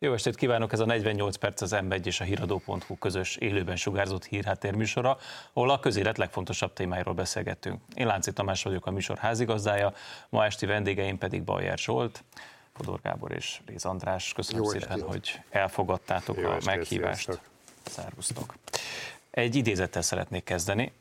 [0.00, 4.24] Jó estét kívánok, ez a 48 perc az M1 és a híradó.hu közös élőben sugárzott
[4.24, 5.18] hírháttér műsora,
[5.52, 7.80] ahol a közélet legfontosabb témáiról beszélgetünk.
[7.94, 9.92] Én Lánci Tamás vagyok a műsor házigazdája,
[10.28, 12.24] ma esti vendégeim pedig Bajer Zsolt,
[12.72, 14.32] Fodor Gábor és Réz András.
[14.32, 15.06] Köszönöm Jó szépen, estét.
[15.06, 17.22] hogy elfogadtátok Jó a estét, meghívást.
[17.22, 17.48] Sziasztok.
[17.82, 18.54] Szervusztok.
[19.30, 20.92] Egy idézettel szeretnék kezdeni.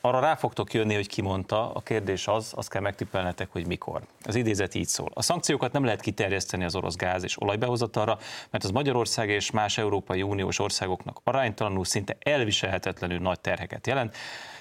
[0.00, 4.02] Arra rá fogtok jönni, hogy ki mondta, a kérdés az, azt kell megtippelnetek, hogy mikor.
[4.22, 5.10] Az idézet így szól.
[5.14, 8.18] A szankciókat nem lehet kiterjeszteni az orosz gáz és olajbehozatalra,
[8.50, 14.16] mert az Magyarország és más Európai Uniós országoknak aránytalanul szinte elviselhetetlenül nagy terheket jelent.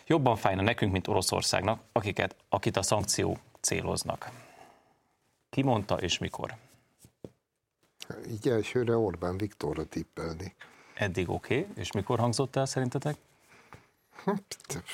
[0.08, 4.30] Jobban fájna nekünk, mint Oroszországnak, akiket, akit a szankció céloznak.
[5.50, 6.56] Ki mondta és mikor?
[8.30, 10.56] Így elsőre Orbán Viktorra tippelni.
[10.94, 11.72] Eddig oké, okay.
[11.76, 13.16] és mikor hangzott el szerintetek?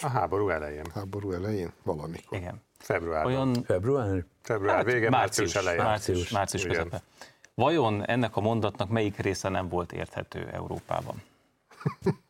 [0.02, 0.86] A háború elején.
[0.94, 1.72] Háború elején?
[1.84, 2.38] Valamikor.
[2.38, 2.62] Igen.
[2.80, 3.34] Februárban.
[3.34, 3.63] Olyan...
[3.63, 4.26] Február?
[4.41, 5.84] Február hát, vége, március, március elején.
[5.84, 7.01] Március, március közepe.
[7.54, 11.21] Vajon ennek a mondatnak melyik része nem volt érthető Európában?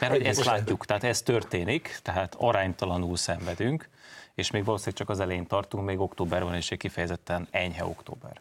[0.00, 3.88] Mert hogy ezt látjuk, tehát ez történik, tehát aránytalanul szenvedünk,
[4.34, 8.40] és még valószínűleg csak az elején tartunk, még októberben is egy kifejezetten enyhe október.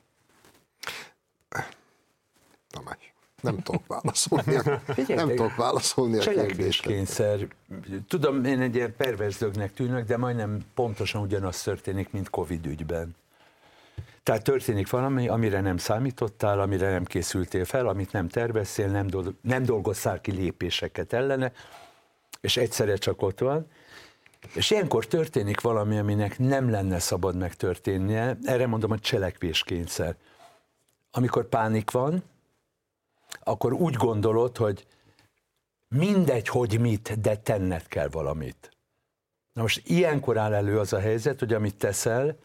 [2.69, 3.06] Tamás.
[3.41, 4.55] Nem tudok válaszolni.
[5.07, 7.47] Nem tudok válaszolni a Cselekvéskényszer.
[8.07, 13.15] Tudom, én egy ilyen pervers dögnek tűnök, de majdnem pontosan ugyanaz történik, mint Covid ügyben.
[14.23, 19.35] Tehát történik valami, amire nem számítottál, amire nem készültél fel, amit nem terveztél, nem, do-
[19.41, 21.51] nem dolgoztál ki lépéseket ellene,
[22.41, 23.67] és egyszerre csak ott van.
[24.53, 30.15] És ilyenkor történik valami, aminek nem lenne szabad megtörténnie, erre mondom a cselekvéskényszer.
[31.11, 32.23] Amikor pánik van,
[33.47, 34.87] akkor úgy gondolod, hogy
[35.87, 38.71] mindegy, hogy mit, de tenned kell valamit.
[39.53, 42.37] Na most ilyenkor áll elő az a helyzet, hogy amit teszel,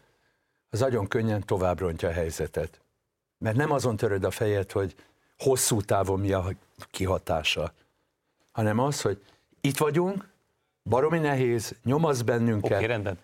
[0.69, 2.81] az nagyon könnyen tovább rontja a helyzetet.
[3.37, 4.95] Mert nem azon töröd a fejed, hogy
[5.37, 6.51] hosszú távon mi a
[6.91, 7.73] kihatása,
[8.51, 9.23] hanem az, hogy
[9.61, 10.29] itt vagyunk,
[10.83, 12.63] baromi nehéz, nyomasz bennünket.
[12.63, 13.17] Oké, okay, rendben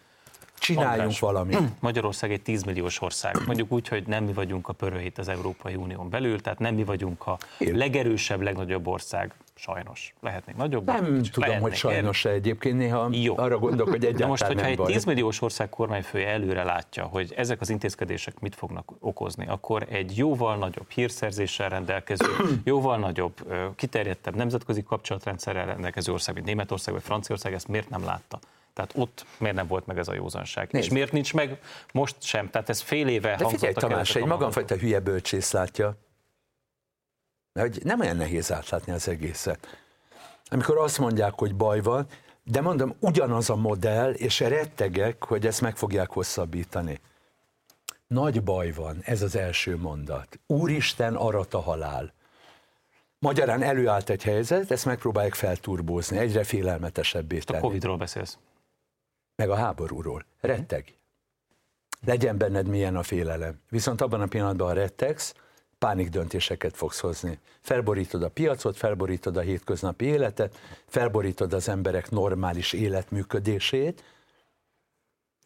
[0.60, 1.60] csináljunk András, valamit.
[1.80, 3.36] Magyarország egy 10 milliós ország.
[3.46, 6.84] Mondjuk úgy, hogy nem mi vagyunk a pörőhét az Európai Unión belül, tehát nem mi
[6.84, 9.34] vagyunk a legerősebb, legnagyobb ország.
[9.56, 10.14] Sajnos.
[10.22, 10.86] Lehetnék nagyobb.
[10.86, 11.62] Nem tudom, lehetnék.
[11.62, 13.38] hogy sajnos -e egyébként néha Jó.
[13.38, 17.34] arra gondolok, hogy egyáltalán most, hogyha nem egy 10 milliós ország kormányfője előre látja, hogy
[17.36, 22.28] ezek az intézkedések mit fognak okozni, akkor egy jóval nagyobb hírszerzéssel rendelkező,
[22.64, 28.40] jóval nagyobb, kiterjedtebb nemzetközi kapcsolatrendszerrel rendelkező ország, mint Németország vagy Franciaország ezt miért nem látta?
[28.80, 30.72] Tehát ott miért nem volt meg ez a józanság?
[30.72, 30.86] Nézd.
[30.86, 31.60] És miért nincs meg
[31.94, 32.50] most sem?
[32.50, 35.96] Tehát ez fél éve De figyelj Tamás, egy magamfajta hülye bölcsész látja,
[37.54, 39.68] hogy nem olyan nehéz átlátni az egészet.
[40.50, 42.08] Amikor azt mondják, hogy baj van,
[42.44, 47.00] de mondom, ugyanaz a modell, és rettegek, hogy ezt meg fogják hosszabbítani.
[48.08, 50.40] Nagy baj van, ez az első mondat.
[50.48, 52.14] Úristen arat a halál.
[53.20, 57.60] Magyarán előállt egy helyzet, ezt megpróbálják felturbózni, egyre félelmetesebbé tenni.
[57.60, 58.38] A Covid-ról beszélsz
[59.40, 60.26] meg a háborúról.
[60.40, 60.94] Retteg.
[62.06, 63.62] Legyen benned milyen a félelem.
[63.70, 65.34] Viszont abban a pillanatban, ha rettegsz,
[65.78, 67.40] pánik döntéseket fogsz hozni.
[67.62, 70.58] Felborítod a piacot, felborítod a hétköznapi életet,
[70.88, 74.04] felborítod az emberek normális életműködését,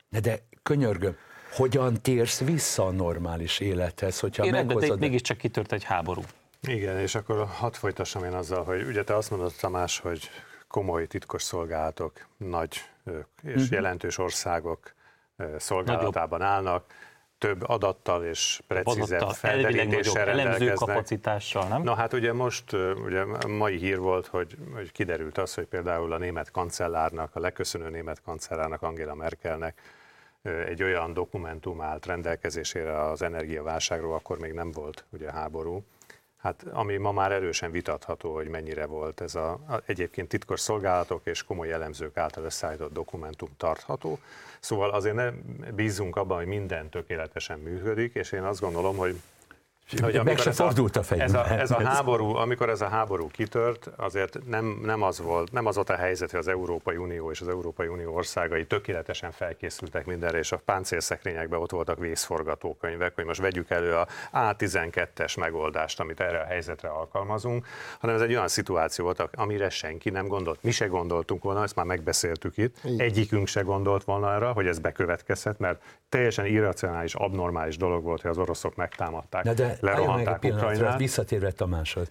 [0.09, 1.16] de, de könyörgöm,
[1.52, 4.90] hogyan térsz vissza a normális élethez, hogyha én meghozod...
[4.90, 6.22] De mégiscsak kitört egy háború.
[6.62, 10.30] Igen, és akkor hadd folytassam én azzal, hogy ugye te azt mondod, Tamás, hogy
[10.73, 12.81] komoly titkos szolgálatok, nagy
[13.44, 13.72] és uh-huh.
[13.72, 14.94] jelentős országok
[15.57, 16.85] szolgálatában állnak,
[17.38, 20.95] több adattal és precízebb felderítéssel rendelkeznek.
[21.67, 21.84] nem?
[21.84, 22.73] Na hát ugye most,
[23.06, 27.90] ugye mai hír volt, hogy, hogy kiderült az, hogy például a német kancellárnak, a leköszönő
[27.90, 29.81] német kancellárnak, Angela Merkelnek
[30.41, 35.84] egy olyan dokumentum állt rendelkezésére az energiaválságról, akkor még nem volt ugye háború,
[36.44, 41.22] Hát ami ma már erősen vitatható, hogy mennyire volt ez a, a egyébként titkos szolgálatok
[41.24, 44.20] és komoly elemzők által összeállított dokumentum tartható.
[44.59, 45.32] Szóval azért ne
[45.72, 49.22] bízunk abban, hogy minden tökéletesen működik, és én azt gondolom, hogy
[50.02, 51.44] hogy meg se fordult a fejembe.
[51.44, 55.52] Ez a, ez a háború, amikor ez a háború kitört, azért nem, nem, az volt,
[55.52, 59.32] nem az volt a helyzet, hogy az Európai Unió és az Európai Unió országai tökéletesen
[59.32, 66.00] felkészültek mindenre, és a páncélszekrényekben ott voltak vészforgatókönyvek, hogy most vegyük elő a A12-es megoldást,
[66.00, 67.68] amit erre a helyzetre alkalmazunk,
[68.00, 70.64] hanem ez egy olyan szituáció volt, amire senki nem gondolt.
[70.64, 74.79] Mi se gondoltunk volna, ezt már megbeszéltük itt, egyikünk se gondolt volna arra, hogy ez
[74.79, 75.82] bekövetkezhet, mert
[76.14, 79.44] teljesen irracionális, abnormális dolog volt, hogy az oroszok megtámadták.
[79.44, 80.98] Na de lerohanták Ukrajnát.
[80.98, 82.08] Visszatérve Tamáshoz.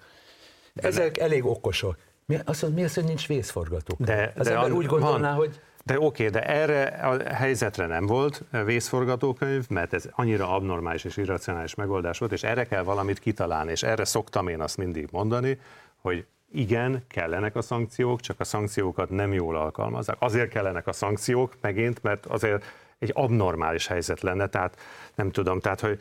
[0.75, 1.97] Ezek elég okosok.
[2.27, 3.95] Mi, azt mondja, mi az, hogy nincs vészforgató?
[3.99, 7.87] De, az de ember úgy gondolná, van, hogy De oké, okay, de erre a helyzetre
[7.87, 13.19] nem volt vészforgatókönyv, mert ez annyira abnormális és irracionális megoldás volt, és erre kell valamit
[13.19, 15.61] kitalálni, és erre szoktam én azt mindig mondani,
[15.97, 20.17] hogy igen, kellenek a szankciók, csak a szankciókat nem jól alkalmazzák.
[20.19, 22.65] Azért kellenek a szankciók megint, mert azért
[23.03, 24.79] egy abnormális helyzet lenne, tehát
[25.15, 25.99] nem tudom, tehát hogy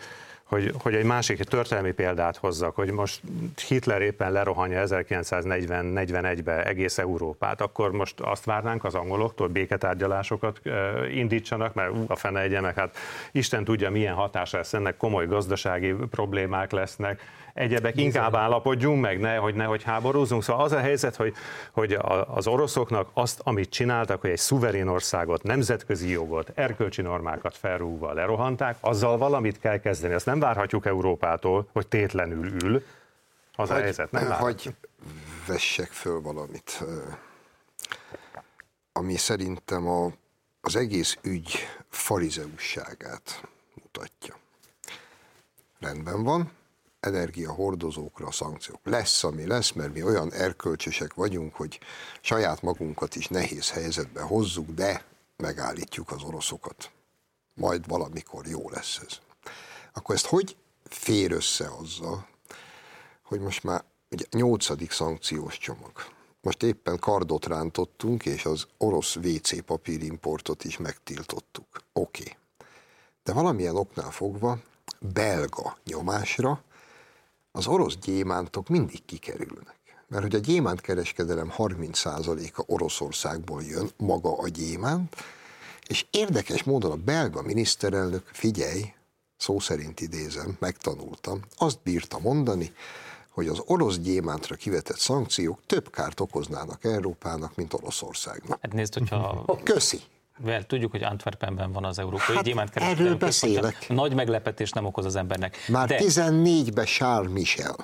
[0.52, 3.22] hogy, hogy egy másik egy történelmi példát hozzak, hogy most
[3.68, 10.62] Hitler éppen lerohanja 1940-41-be egész Európát, akkor most azt várnánk az angoloktól, béketárgyalásokat
[11.14, 12.98] indítsanak, mert ú, a fene egye meg, hát
[13.32, 17.22] Isten tudja, milyen hatása lesz ennek, komoly gazdasági problémák lesznek,
[17.54, 18.06] egyebek, Bizony.
[18.06, 20.44] inkább állapodjunk meg, ne, hogy nehogy háborúzunk.
[20.44, 21.34] Szóval az a helyzet, hogy,
[21.72, 28.14] hogy az oroszoknak azt, amit csináltak, hogy egy szuverén országot, nemzetközi jogot, erkölcsi normákat felrúgva
[28.14, 30.14] lerohanták, azzal valamit kell kezdeni.
[30.14, 32.84] Azt nem várhatjuk Európától, hogy tétlenül ül.
[33.56, 34.74] Az hogy, a helyzet, nem Hogy
[35.48, 36.84] vessek föl valamit,
[38.94, 40.12] ami szerintem a,
[40.62, 43.44] az egész ügy farizeusságát
[43.74, 44.36] mutatja.
[45.80, 46.52] Rendben van,
[47.02, 48.80] energiahordozókra a szankciók.
[48.84, 51.80] Lesz, ami lesz, mert mi olyan erkölcsösek vagyunk, hogy
[52.22, 55.06] saját magunkat is nehéz helyzetbe hozzuk, de
[55.38, 56.92] megállítjuk az oroszokat.
[57.54, 59.20] Majd valamikor jó lesz ez.
[59.94, 62.28] Akkor ezt hogy fér össze azzal,
[63.24, 65.92] hogy most már ugye nyolcadik szankciós csomag.
[66.42, 71.68] Most éppen kardot rántottunk, és az orosz WC papírimportot is megtiltottuk.
[71.94, 72.22] Oké.
[72.22, 72.38] Okay.
[73.24, 74.60] De valamilyen oknál fogva
[75.00, 76.64] belga nyomásra
[77.52, 79.80] az orosz gyémántok mindig kikerülnek.
[80.08, 85.16] Mert hogy a gyémántkereskedelem 30%-a Oroszországból jön, maga a gyémánt,
[85.88, 88.94] és érdekes módon a belga miniszterelnök, figyelj,
[89.38, 92.74] szó szerint idézem, megtanultam, azt bírta mondani,
[93.30, 98.60] hogy az orosz gyémántra kivetett szankciók több kárt okoznának Európának, mint Oroszországnak.
[98.62, 99.46] Hát nézd, hogyha...
[99.64, 100.00] Köszi!
[100.44, 103.06] Mert tudjuk, hogy Antwerpenben van az európai hát gyémántkereskedelem.
[103.06, 103.90] Erről beszélek.
[103.90, 105.58] Nagy meglepetés nem okoz az embernek.
[105.68, 106.00] Már De...
[106.02, 107.76] 14-ben Charles Michel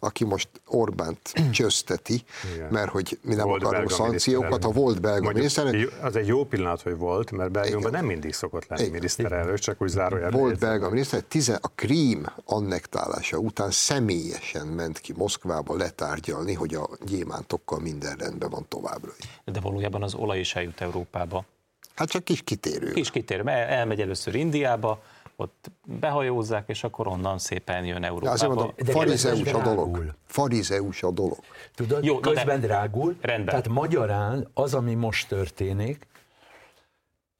[0.00, 2.22] aki most Orbánt csözteti,
[2.54, 2.68] Igen.
[2.70, 5.92] mert hogy mi nem volt akarunk szankciókat, a volt belga miniszterelnök.
[6.02, 8.92] Az egy jó pillanat, hogy volt, mert Belgiumban nem mindig szokott lenni Igen.
[8.92, 10.40] miniszterelnök, csak úgy zárójelben.
[10.40, 16.88] Volt belga miniszter, tize, a Krím annektálása után személyesen ment ki Moszkvába letárgyalni, hogy a
[17.06, 19.28] gyémántokkal minden rendben van továbbra is.
[19.44, 21.44] De valójában az olaj is eljut Európába.
[21.94, 22.92] Hát csak kis kitérő.
[22.92, 25.02] Kis kitérő, elmegy először Indiába,
[25.36, 28.32] ott behajózzák, és akkor onnan szépen jön Európába.
[28.32, 30.14] Azért mondom, farizeus a dolog.
[30.26, 31.38] Farizeus a dolog.
[31.74, 32.66] Tudod, Jó, közben de...
[32.66, 33.16] drágul.
[33.20, 33.46] Rendben.
[33.46, 36.06] Tehát magyarán az, ami most történik,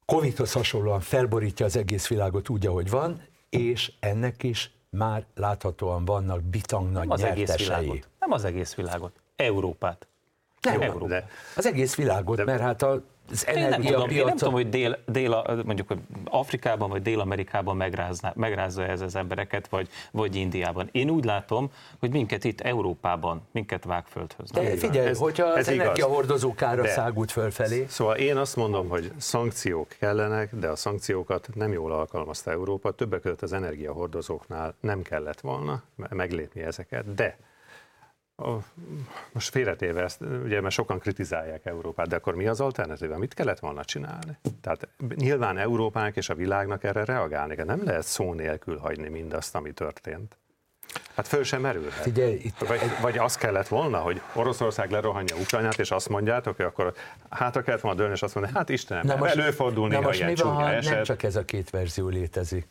[0.05, 6.43] Covidhoz hasonlóan felborítja az egész világot úgy, ahogy van, és ennek is már láthatóan vannak
[6.43, 7.43] bitang nagy Nem az nyertesei.
[7.45, 8.07] egész világot.
[8.19, 9.11] Nem az egész világot.
[9.35, 10.07] Európát.
[10.61, 11.07] Nem, Európa.
[11.07, 14.53] De, az egész világot, de, mert hát a az én nem, tudom, én nem tudom,
[14.53, 20.35] hogy dél, dél, mondjuk hogy Afrikában vagy Dél-Amerikában megrázna, megrázza ez az embereket, vagy, vagy
[20.35, 20.89] Indiában.
[20.91, 24.49] Én úgy látom, hogy minket itt Európában, minket vág földhöz.
[24.51, 27.85] De figyelj, ez, hogyha az energiahordozók ára szágult fölfelé.
[27.87, 32.91] Szóval én azt mondom, hogy szankciók kellenek, de a szankciókat nem jól alkalmazta Európa.
[32.91, 37.37] Többek között az energiahordozóknál nem kellett volna meglépni ezeket, de
[39.31, 43.17] most félretéve ezt, ugye mert sokan kritizálják Európát, de akkor mi az alternatíva?
[43.17, 44.37] Mit kellett volna csinálni?
[44.61, 47.65] Tehát nyilván Európának és a világnak erre reagálni kell.
[47.65, 50.37] Nem lehet szó nélkül hagyni mindazt, ami történt.
[51.15, 52.01] Hát föl sem merülhet.
[52.01, 56.65] Figyelj, itt vagy, vagy az kellett volna, hogy Oroszország lerohanja Ukrajnát, és azt mondjátok, hogy
[56.65, 56.93] akkor
[57.29, 60.31] hátra kellett volna dőlni, és azt mondani, hát Istenem, na most, előfordul néha most ilyen
[60.31, 62.67] mi van, ha nem csak ez a két verzió létezik?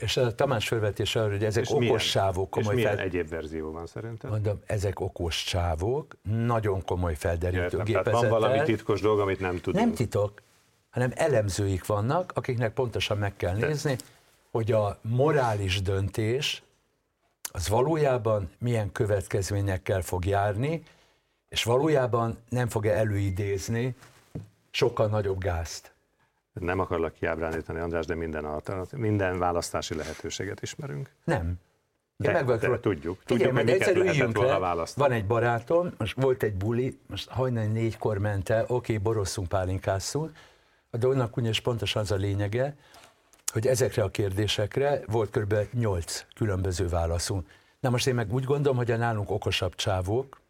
[0.00, 3.04] És a Tamás felvetés arra, hogy ezek és okos milyen, sávok, komoly és milyen fel...
[3.04, 4.30] egyéb verzió van szerintem?
[4.30, 8.12] Mondom, ezek okos sávok, nagyon komoly felderítő gépezettel.
[8.12, 9.84] van valami titkos dolog, amit nem tudunk.
[9.84, 10.42] Nem titok,
[10.90, 14.04] hanem elemzőik vannak, akiknek pontosan meg kell nézni, De...
[14.50, 16.62] hogy a morális döntés
[17.52, 20.82] az valójában milyen következményekkel fog járni,
[21.48, 23.94] és valójában nem fog-e előidézni
[24.70, 25.92] sokkal nagyobb gázt.
[26.60, 28.62] Nem akarlak kiábrándítani, András, de minden,
[28.96, 31.10] minden választási lehetőséget ismerünk.
[31.24, 31.54] Nem.
[32.16, 33.18] De, de, de tudjuk.
[33.24, 35.08] Figyelj, tudjuk, hogy miket lehetett volna választani.
[35.08, 39.48] Van egy barátom, most volt egy buli, most hajnali négykor ment el, oké, okay, borosszunk,
[39.48, 40.32] pálinkászunk.
[40.90, 42.76] A dolognak ugyanis pontosan az a lényege,
[43.52, 45.54] hogy ezekre a kérdésekre volt kb.
[45.72, 47.48] 8 különböző válaszunk.
[47.80, 50.40] Na most én meg úgy gondolom, hogy a nálunk okosabb csávók,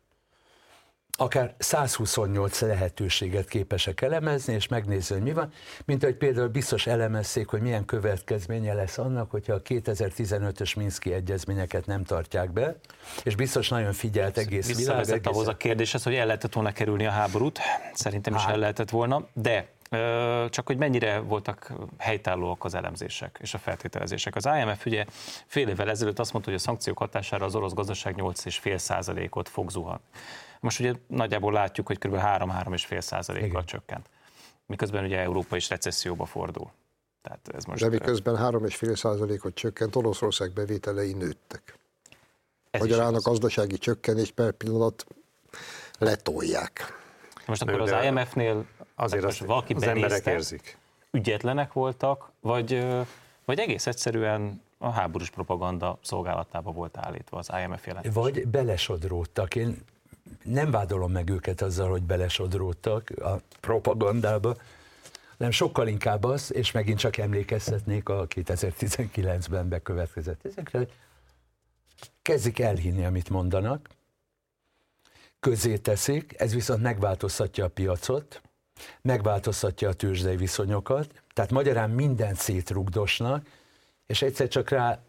[1.21, 5.53] akár 128 lehetőséget képesek elemezni, és megnézni, hogy mi van,
[5.85, 11.87] mint hogy például biztos elemezzék, hogy milyen következménye lesz annak, hogyha a 2015-ös Minszki egyezményeket
[11.87, 12.77] nem tartják be,
[13.23, 15.09] és biztos nagyon figyelt egész világ.
[15.09, 15.21] Egész...
[15.25, 17.59] ahhoz a kérdéshez, hogy el lehetett volna kerülni a háborút,
[17.93, 18.53] szerintem is Há.
[18.53, 19.69] el lehetett volna, de
[20.49, 24.37] csak hogy mennyire voltak helytállóak az elemzések és a feltételezések.
[24.37, 25.05] Az IMF ugye
[25.47, 30.00] fél évvel ezelőtt azt mondta, hogy a szankciók hatására az orosz gazdaság 8,5%-ot fog zuhanni.
[30.61, 32.14] Most ugye nagyjából látjuk, hogy kb.
[32.14, 34.09] 3-3,5%-kal csökkent.
[34.67, 36.71] Miközben ugye Európa is recesszióba fordul.
[37.23, 41.79] Tehát ez most De miközben 3,5%-ot csökkent, Oroszország bevételei nőttek.
[42.71, 45.07] Ez Magyarán a gazdasági csökkenés per pillanat
[45.99, 46.99] letolják.
[47.47, 50.79] Most akkor az IMF-nél azért most valaki az emberek érzik.
[51.11, 52.87] Ügyetlenek voltak, vagy,
[53.45, 58.12] vagy egész egyszerűen a háborús propaganda szolgálatába volt állítva az IMF jelentés.
[58.12, 59.55] Vagy belesodródtak.
[59.55, 59.85] Én
[60.45, 64.57] nem vádolom meg őket azzal, hogy belesodródtak a propagandába,
[65.37, 70.87] nem sokkal inkább az, és megint csak emlékeztetnék a 2019-ben bekövetkezett ezekre,
[72.23, 73.89] kezdik elhinni, amit mondanak,
[75.41, 78.43] közé teszik, ez viszont megváltoztatja a piacot,
[79.03, 83.47] megváltoztatja a tőzsdei viszonyokat, tehát magyarán minden szétrugdosnak,
[84.07, 85.03] és egyszer csak rá,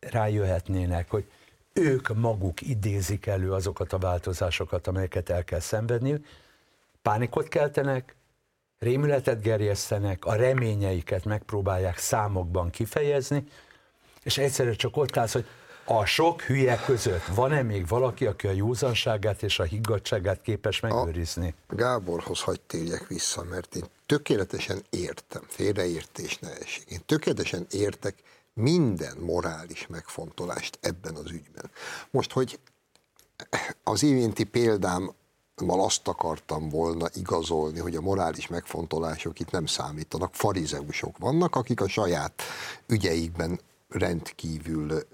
[0.00, 1.30] rájöhetnének, hogy
[1.72, 6.26] ők maguk idézik elő azokat a változásokat, amelyeket el kell szenvedniük,
[7.02, 8.14] pánikot keltenek,
[8.78, 13.44] rémületet gerjesztenek, a reményeiket megpróbálják számokban kifejezni,
[14.22, 15.46] és egyszerűen csak ott állsz, hogy
[15.84, 21.54] a sok hülye között van-e még valaki, aki a józanságát és a higgadságát képes megőrizni?
[21.66, 26.90] A Gáborhoz hagy térjek vissza, mert én tökéletesen értem, félreértés ne esik.
[26.90, 28.14] Én tökéletesen értek
[28.60, 31.70] minden morális megfontolást ebben az ügyben.
[32.10, 32.58] Most, hogy
[33.84, 35.12] az iménti példám
[35.66, 40.34] azt akartam volna igazolni, hogy a morális megfontolások itt nem számítanak.
[40.34, 42.42] Farizeusok vannak, akik a saját
[42.86, 45.06] ügyeikben rendkívül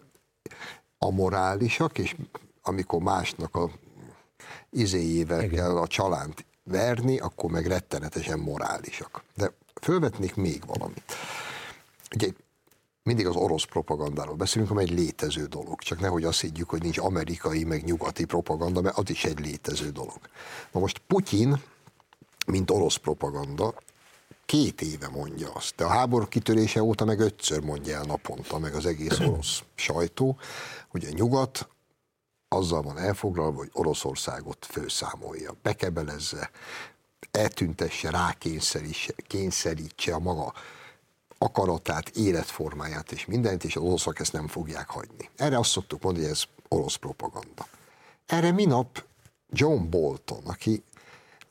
[0.99, 2.17] amorálisak, és
[2.63, 3.71] amikor másnak a
[4.71, 5.55] izéjével Igen.
[5.55, 9.23] kell a csalánt verni, akkor meg rettenetesen morálisak.
[9.35, 11.13] De fölvetnék még valamit.
[12.15, 12.29] Ugye
[13.07, 15.81] mindig az orosz propagandáról beszélünk, amely egy létező dolog.
[15.81, 19.91] Csak nehogy azt higgyük, hogy nincs amerikai, meg nyugati propaganda, mert az is egy létező
[19.91, 20.19] dolog.
[20.73, 21.63] Na most Putyin,
[22.47, 23.75] mint orosz propaganda,
[24.47, 28.75] két éve mondja azt, de a háború kitörése óta meg ötször mondja el naponta, meg
[28.75, 30.37] az egész orosz sajtó,
[30.89, 31.69] hogy a nyugat
[32.49, 36.51] azzal van elfoglalva, hogy Oroszországot főszámolja, bekebelezze,
[37.31, 40.53] eltüntesse, rákényszerítse a maga
[41.39, 45.31] akaratát, életformáját és mindent, és az oroszok ezt nem fogják hagyni.
[45.37, 47.67] Erre azt szoktuk mondani, hogy ez orosz propaganda.
[48.27, 49.05] Erre minap
[49.51, 50.83] John Bolton, aki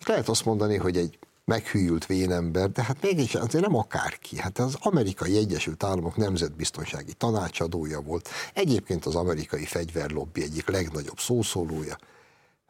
[0.06, 4.38] lehet azt mondani, hogy egy meghűült vénember, de hát mégis azért nem akárki.
[4.38, 11.98] Hát az amerikai Egyesült Államok nemzetbiztonsági tanácsadója volt, egyébként az amerikai fegyverlobbi egyik legnagyobb szószólója.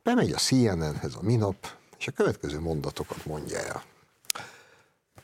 [0.04, 1.56] Bemegy a CNN-hez a minap,
[1.98, 3.84] és a következő mondatokat mondja el.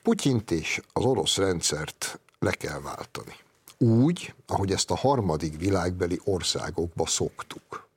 [0.03, 3.35] Putyint és az orosz rendszert le kell váltani.
[3.77, 7.87] Úgy, ahogy ezt a harmadik világbeli országokba szoktuk.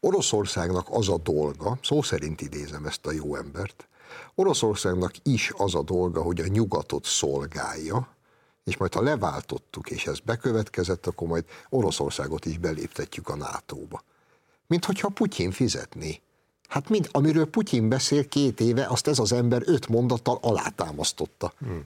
[0.00, 3.88] Oroszországnak az a dolga, szó szerint idézem ezt a jó embert,
[4.34, 8.08] Oroszországnak is az a dolga, hogy a nyugatot szolgálja,
[8.64, 14.02] és majd ha leváltottuk, és ez bekövetkezett, akkor majd Oroszországot is beléptetjük a NATO-ba.
[14.66, 16.20] Mint hogyha Putyin fizetné.
[16.68, 21.52] Hát mind, amiről Putyin beszél két éve, azt ez az ember öt mondattal alátámasztotta.
[21.58, 21.84] Hmm.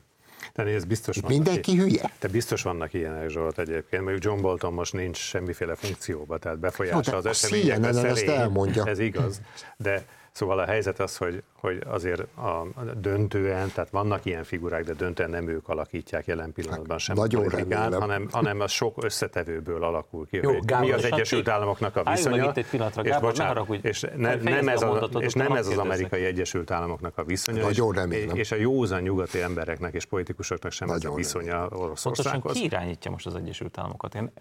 [0.55, 1.31] De ez biztos van.
[1.31, 2.13] Mindenki hülye.
[2.19, 4.03] Te biztos vannak ilyenek, Zsolt, egyébként.
[4.03, 8.11] Mondjuk John Bolton most nincs semmiféle funkcióba, tehát befolyása az eseményekre szerény.
[8.11, 8.87] Ezt elmondja.
[8.87, 9.41] Ez igaz.
[9.77, 14.93] De Szóval a helyzet az, hogy, hogy azért a döntően, tehát vannak ilyen figurák, de
[14.93, 20.27] döntően nem ők alakítják jelen pillanatban sem a politikát, hanem, hanem az sok összetevőből alakul
[20.27, 20.41] ki.
[20.43, 24.07] Jó, Gábor, mi az Egyesült Államoknak a viszonya, egy pillanatra, és, Gábor, bocsánat, haragudj, és,
[24.17, 28.37] ne, nem, ez a, és nem ez az amerikai Egyesült Államoknak a viszonya, Nagyon remélem.
[28.37, 32.33] és a józan nyugati embereknek és politikusoknak sem Nagyon ez a viszonya Oroszországhoz.
[32.33, 34.15] Pontosan ki irányítja most az Egyesült Államokat?
[34.15, 34.33] Én,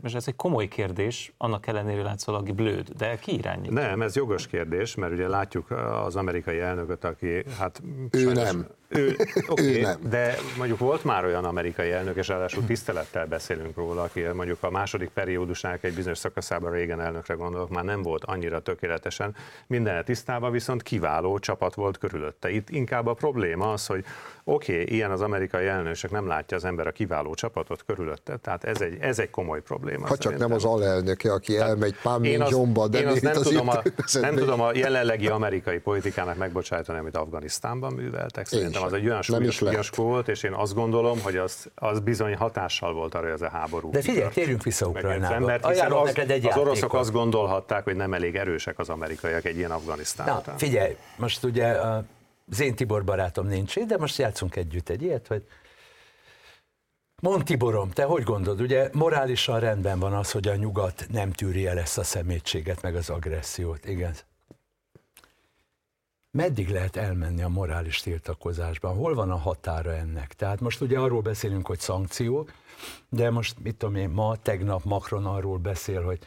[0.00, 3.72] most ez egy komoly kérdés, annak ellenére látszólag blőd, de ki irányítja?
[3.72, 5.70] Nem, ez jogos kérdés, mert ugye látjuk
[6.04, 7.82] az amerikai elnököt, aki hát...
[8.10, 8.66] Ő sajnos, nem.
[8.88, 9.16] Ő,
[9.48, 9.98] okay, ő nem.
[10.10, 14.70] De mondjuk volt már olyan amerikai elnök, és ráadásul tisztelettel beszélünk róla, aki mondjuk a
[14.70, 19.34] második periódusnak egy bizonyos szakaszában régen elnökre gondolok, már nem volt annyira tökéletesen
[19.66, 22.50] minden tisztában, viszont kiváló csapat volt körülötte.
[22.50, 24.04] Itt inkább a probléma az, hogy
[24.44, 28.64] oké, okay, ilyen az amerikai elnökség, nem látja az ember a kiváló csapatot körülötte, tehát
[28.64, 30.06] ez egy, ez egy komoly probléma.
[30.06, 33.42] Ha csak nem az alelnöke, aki tehát elmegy Pám Johnba, de én az nem, az
[33.42, 33.82] tudom a,
[34.20, 38.46] nem tudom a jelenlegi amerikai politikának megbocsájtani, amit Afganisztánban műveltek.
[38.46, 42.36] Szerintem az egy olyan súlyos fiaskó volt, és én azt gondolom, hogy az, az bizony
[42.36, 43.90] hatással volt arra, hogy ez a háború.
[43.90, 45.46] De figyelj, térjünk vissza Ukrajnába.
[45.46, 49.56] Mert az, neked egy az oroszok azt gondolhatták, hogy nem elég erősek az amerikaiak egy
[49.56, 50.58] ilyen Afganisztán Na, után.
[50.58, 51.66] Figyelj, most ugye
[52.50, 55.42] az én Tibor barátom nincs de most játszunk együtt egy ilyet, hogy
[57.22, 58.60] Mond Tiborom, te hogy gondolod?
[58.60, 62.94] Ugye morálisan rendben van az, hogy a nyugat nem tűri el ezt a szemétséget, meg
[62.94, 64.14] az agressziót, igen.
[66.34, 68.94] Meddig lehet elmenni a morális tiltakozásban?
[68.94, 70.32] Hol van a határa ennek?
[70.32, 72.48] Tehát most ugye arról beszélünk, hogy szankció,
[73.08, 76.18] de most mit tudom én, ma, tegnap Macron arról beszél, hogy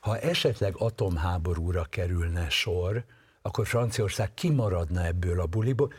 [0.00, 3.04] ha esetleg atomháborúra kerülne sor,
[3.42, 5.92] akkor Franciaország kimaradna ebből a buliból.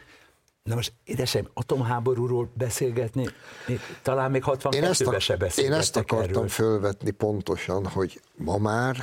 [0.63, 3.27] Na most édesem, atomháborúról beszélgetni,
[4.01, 6.47] talán még 62-ben se Én ezt akartam erről.
[6.47, 8.97] fölvetni pontosan, hogy ma már,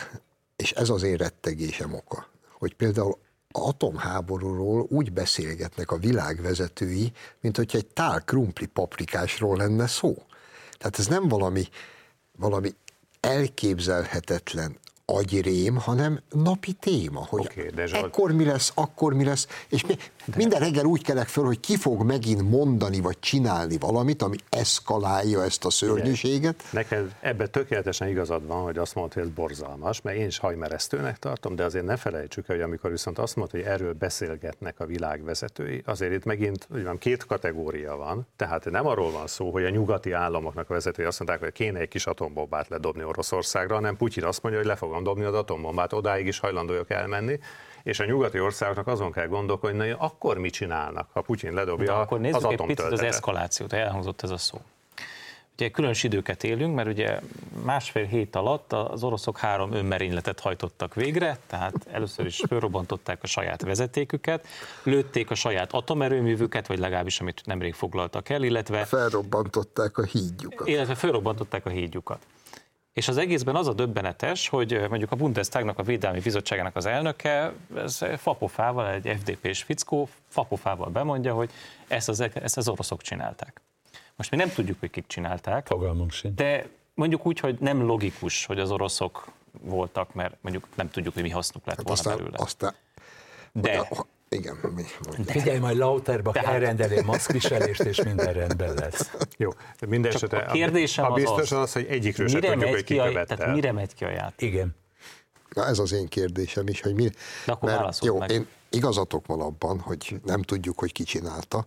[0.56, 2.26] és ez az én rettegésem oka,
[2.58, 3.25] hogy például
[3.56, 10.22] atomháborúról úgy beszélgetnek a világvezetői, mint hogy egy tál krumpli paprikásról lenne szó.
[10.78, 11.68] Tehát ez nem valami,
[12.38, 12.75] valami
[13.20, 14.78] elképzelhetetlen
[15.12, 18.04] agyrém, hanem napi téma, hogy okay, de Zsolt...
[18.04, 19.94] ekkor mi lesz, akkor mi lesz, és mi,
[20.25, 20.34] de...
[20.36, 25.42] minden reggel úgy kelek föl, hogy ki fog megint mondani vagy csinálni valamit, ami eszkalálja
[25.42, 26.62] ezt a szörnyűséget.
[26.70, 31.18] Neked ebben tökéletesen igazad van, hogy azt mondod, hogy ez borzalmas, mert én is hajmeresztőnek
[31.18, 34.86] tartom, de azért ne felejtsük el, hogy amikor viszont azt mondod, hogy erről beszélgetnek a
[34.86, 39.64] világ vezetői, azért itt megint mondjam, két kategória van, tehát nem arról van szó, hogy
[39.64, 43.96] a nyugati államoknak a vezetői azt mondták, hogy kéne egy kis atombombát ledobni Oroszországra, hanem
[43.96, 47.38] Putyin azt mondja, hogy le fog fogom dobni az atombombát, odáig is hajlandóak elmenni,
[47.83, 51.93] és a nyugati országoknak azon kell gondolkodni, hogy akkor mit csinálnak, ha Putyin ledobja De
[51.93, 54.61] akkor nézzük az egy picit az eszkalációt, elhangzott ez a szó.
[55.59, 57.21] Ugye különös időket élünk, mert ugye
[57.65, 63.62] másfél hét alatt az oroszok három önmerényletet hajtottak végre, tehát először is felrobbantották a saját
[63.62, 64.47] vezetéküket,
[64.83, 68.85] lőtték a saját atomerőművüket, vagy legalábbis amit nemrég foglaltak el, illetve...
[68.85, 70.69] Felrobbantották a hídjukat.
[70.69, 72.19] Illetve felrobbantották a hídjukat.
[72.97, 77.53] És az egészben az a döbbenetes, hogy mondjuk a Bundestagnak, a Védelmi Bizottságának az elnöke,
[77.75, 81.50] ez fapofával, egy FDP-s fickó, fapofával bemondja, hogy
[81.88, 83.61] ezt az, ezt az oroszok csinálták.
[84.15, 85.67] Most mi nem tudjuk, hogy kik csinálták.
[85.67, 86.35] Fogalmunk sincs.
[86.35, 89.26] De mondjuk úgy, hogy nem logikus, hogy az oroszok
[89.61, 92.37] voltak, mert mondjuk nem tudjuk, hogy mi hasznuk lett hát volna aztán, belőle.
[92.39, 92.75] Aztán,
[93.52, 93.89] de,
[94.28, 94.82] igen, mi
[95.25, 95.32] De.
[95.32, 96.54] Figyelj, majd Lauterbach Tehát...
[96.54, 99.10] elrendeli maszkviselést, és minden rendben lesz.
[99.36, 99.50] Jó,
[99.89, 102.99] minden esetre a kérdésem a, a biztos az, az, hogy egyikről sem tudjuk, hogy ki
[102.99, 104.52] a, Tehát mire megy ki a játék?
[104.52, 104.76] Igen.
[105.54, 107.10] Na ez az én kérdésem is, hogy mi...
[107.47, 108.30] De akkor mert, jó, meg.
[108.30, 111.65] én igazatok van abban, hogy nem tudjuk, hogy ki csinálta,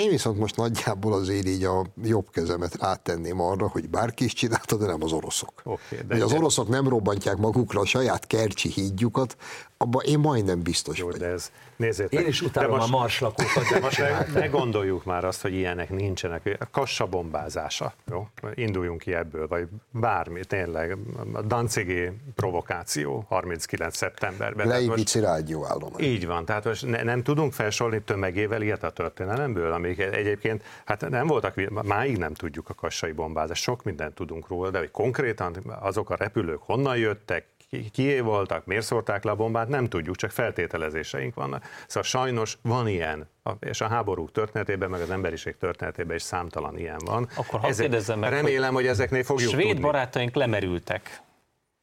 [0.00, 4.76] én viszont most nagyjából azért így a jobb kezemet rátenném arra, hogy bárki is csinálta,
[4.76, 5.52] de nem az oroszok.
[5.64, 9.36] Okay, de hogy az oroszok nem robbantják magukra a saját kercsi hídjukat,
[9.82, 11.20] abban én majdnem biztos Jó, vagyok.
[11.20, 13.68] De ez, nézzétek, én is utálom most, a marslakókat.
[13.72, 16.56] De most ne, ne gondoljuk már azt, hogy ilyenek nincsenek.
[16.60, 18.28] A kassa bombázása, jó?
[18.54, 20.96] Induljunk ki ebből, vagy bármi, tényleg.
[21.32, 23.96] A Dancigi provokáció 39.
[23.96, 24.68] szeptemberben.
[24.68, 26.02] Leivici rádióállomány.
[26.02, 31.08] Így van, tehát most ne, nem tudunk felsorolni tömegével ilyet a történelemből, amik egyébként, hát
[31.08, 35.56] nem voltak, máig nem tudjuk a kassai bombázást, sok mindent tudunk róla, de hogy konkrétan
[35.80, 37.46] azok a repülők honnan jöttek,
[37.92, 41.64] kié voltak, miért szórták le a bombát, nem tudjuk, csak feltételezéseink vannak.
[41.86, 43.28] Szóval sajnos van ilyen,
[43.60, 47.28] és a háborúk történetében, meg az emberiség történetében is számtalan ilyen van.
[47.36, 49.80] Akkor hadd kérdezzem meg, remélem, hogy, hogy ezeknél fogjuk svéd tudni.
[49.80, 51.20] barátaink lemerültek,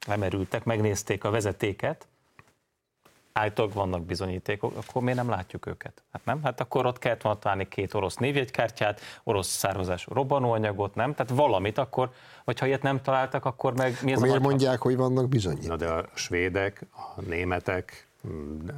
[0.07, 2.07] lemerültek, megnézték a vezetéket,
[3.37, 6.03] állítólag vannak bizonyítékok, akkor miért nem látjuk őket?
[6.11, 6.43] Hát nem?
[6.43, 11.13] Hát akkor ott kellett volna találni két orosz névjegykártyát, orosz származású robbanóanyagot, nem?
[11.13, 12.09] Tehát valamit akkor,
[12.43, 15.77] vagy ha ilyet nem találtak, akkor meg mi ez Miért mondják, hogy vannak bizonyítékok?
[15.77, 16.85] Na de a svédek,
[17.17, 18.07] a németek,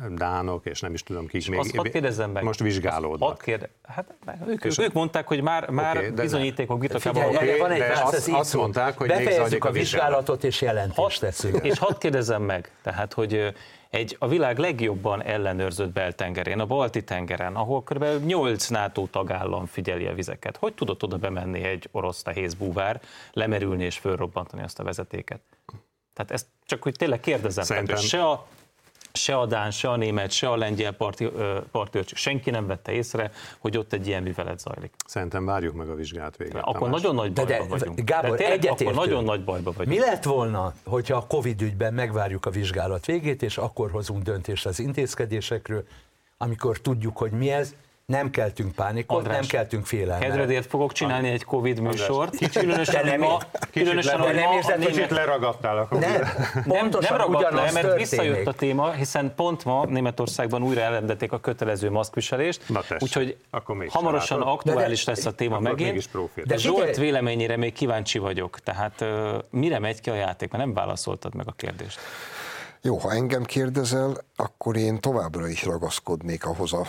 [0.10, 1.60] dánok, és nem is tudom kik még.
[1.60, 2.44] Azt kérdezzem meg.
[2.44, 3.32] Most vizsgálódnak.
[3.32, 4.14] Azt kérde, hát
[4.48, 8.30] ők, és ők mondták, hogy már, már okay, bizonyítékok birtokában okay, van egy azt, azt,
[8.30, 11.66] azt mondták, hogy még a, a vizsgálatot, és jelentést teszünk.
[11.66, 13.54] És hadd kérdezem meg, tehát, hogy
[13.90, 18.06] egy a világ legjobban ellenőrzött beltengerén, a Balti tengeren, ahol kb.
[18.26, 20.58] 8 NATO tagállam figyeli a vizeket.
[20.58, 25.42] Hogy tudott oda bemenni egy orosz nehéz búvár, lemerülni és fölrobbantani azt a vezetéket?
[26.14, 27.98] Tehát ezt csak hogy tényleg kérdezem, Szerintem...
[27.98, 28.48] se a
[29.14, 33.78] se a Dán, se a német, se a lengyel parti, senki nem vette észre, hogy
[33.78, 34.94] ott egy ilyen művelet zajlik.
[35.06, 36.56] Szerintem várjuk meg a vizsgát végét.
[36.56, 37.02] Akkor Tamás.
[37.02, 38.00] nagyon nagy bajba de, de, vagyunk.
[38.00, 39.98] Gábor, de tényleg, akkor nagyon nagy bajba vagyunk.
[39.98, 44.66] Mi lett volna, hogyha a Covid ügyben megvárjuk a vizsgálat végét, és akkor hozunk döntést
[44.66, 45.84] az intézkedésekről,
[46.38, 47.76] amikor tudjuk, hogy mi ez,
[48.10, 50.28] nem keltünk pánikot, András, nem keltünk félelmet.
[50.28, 52.52] Kedvedért fogok csinálni egy Covid műsort.
[52.52, 53.38] Különösen, nem, ma,
[53.72, 55.10] különösen, hogy nem érzed, kicsit német...
[55.10, 56.08] leragadtál a COVID.
[56.08, 57.98] Nem, nem, nem ragadt le, mert történik.
[57.98, 62.62] visszajött a téma, hiszen pont ma Németországban újra elrendelték a kötelező maszkviselést,
[63.00, 63.38] úgyhogy
[63.90, 66.10] hamarosan aktuális lesz a téma megint.
[66.46, 69.06] De Zsolt véleményére még kíváncsi vagyok, tehát
[69.50, 72.00] mire megy ki a játék, mert nem válaszoltad meg a kérdést.
[72.82, 76.88] Jó, ha engem kérdezel, akkor én továbbra is ragaszkodnék ahhoz a,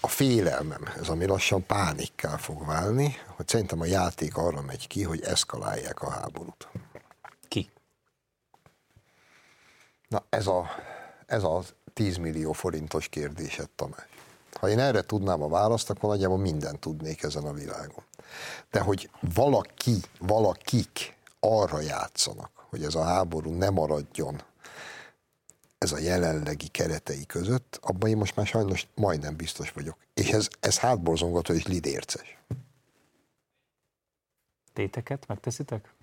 [0.00, 5.22] a félelmemhez, ami lassan pánikká fog válni, hogy szerintem a játék arra megy ki, hogy
[5.22, 6.68] eszkalálják a háborút.
[7.48, 7.70] Ki?
[10.08, 10.66] Na ez a,
[11.26, 11.62] ez a
[11.94, 14.06] 10 millió forintos kérdésed, Tamás.
[14.52, 18.04] Ha én erre tudnám a választ, akkor nagyjából mindent tudnék ezen a világon.
[18.70, 24.42] De hogy valaki, valakik arra játszanak, hogy ez a háború ne maradjon
[25.78, 29.96] ez a jelenlegi keretei között, abban én most már sajnos majdnem biztos vagyok.
[30.14, 32.38] És ez, ez hátborzongató és lidérces.
[34.72, 35.94] Téteket megteszitek?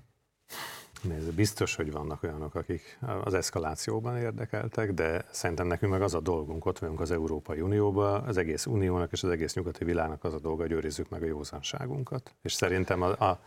[1.08, 6.20] Nézd, biztos, hogy vannak olyanok, akik az eszkalációban érdekeltek, de szerintem nekünk meg az a
[6.20, 10.34] dolgunk, ott vagyunk az Európai Unióban, az egész Uniónak és az egész nyugati világnak az
[10.34, 12.34] a dolga, hogy őrizzük meg a józanságunkat.
[12.42, 13.40] És szerintem a, a,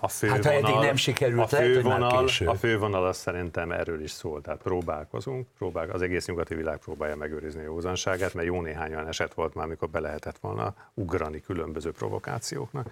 [0.00, 4.02] a fővonal, hát, ha eddig nem sikerült, a fővonal, lehet, a fővonal az szerintem erről
[4.02, 8.60] is szól, tehát próbálkozunk, próbál, az egész nyugati világ próbálja megőrizni a józanságát, mert jó
[8.60, 12.90] néhány olyan eset volt már, amikor be lehetett volna ugrani különböző provokációknak.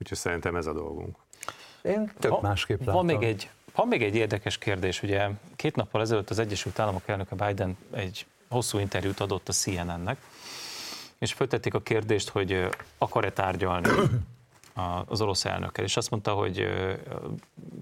[0.00, 1.16] Úgyhogy szerintem ez a dolgunk.
[1.82, 2.94] Én tök van, másképp látom.
[2.94, 7.08] Van még, egy, van még egy érdekes kérdés, ugye két nappal ezelőtt az Egyesült Államok
[7.08, 10.18] elnöke Biden egy hosszú interjút adott a CNN-nek,
[11.18, 13.88] és föltették a kérdést, hogy akar-e tárgyalni
[15.06, 16.68] az orosz elnökkel, és azt mondta, hogy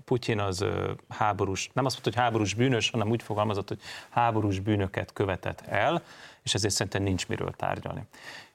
[0.05, 0.65] Putyin az
[1.09, 6.03] háborús, nem azt mondta, hogy háborús bűnös, hanem úgy fogalmazott, hogy háborús bűnöket követett el,
[6.43, 8.03] és ezért szerintem nincs miről tárgyalni.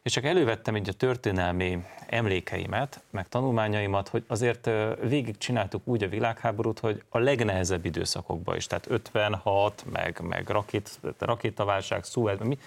[0.04, 4.70] És csak elővettem így a történelmi emlékeimet, meg tanulmányaimat, hogy azért
[5.02, 11.00] végig csináltuk úgy a világháborút, hogy a legnehezebb időszakokban is, tehát 56, meg, meg rakét,
[11.18, 12.58] rakétaválság, Suez, mi,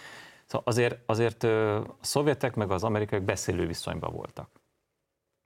[0.47, 4.49] szóval azért, azért a szovjetek meg az amerikaiak beszélő viszonyban voltak.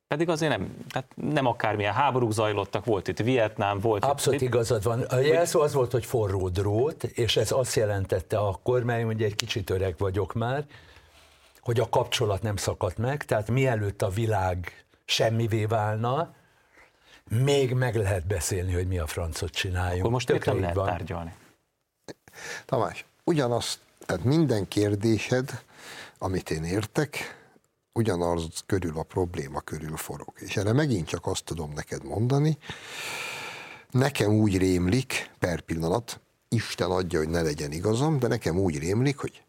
[0.07, 4.83] Pedig azért nem, tehát nem akármilyen háborúk zajlottak, volt itt Vietnám, volt Abszolút itt, igazad
[4.83, 5.01] van.
[5.01, 9.35] A jelszó az volt, hogy forró drót, és ez azt jelentette akkor, mert ugye egy
[9.35, 10.64] kicsit öreg vagyok már,
[11.69, 16.35] hogy a kapcsolat nem szakadt meg, tehát mielőtt a világ semmivé válna,
[17.31, 19.99] még meg lehet beszélni, hogy mi a francot csináljunk.
[19.99, 20.87] Akkor most nem lehet van.
[20.87, 21.35] tárgyalni.
[22.65, 25.63] Tamás, ugyanaz, tehát minden kérdésed,
[26.19, 27.39] amit én értek,
[27.93, 30.33] ugyanaz körül a probléma körül forog.
[30.35, 32.59] És erre megint csak azt tudom neked mondani,
[33.91, 39.19] nekem úgy rémlik per pillanat, Isten adja, hogy ne legyen igazam, de nekem úgy rémlik,
[39.19, 39.43] hogy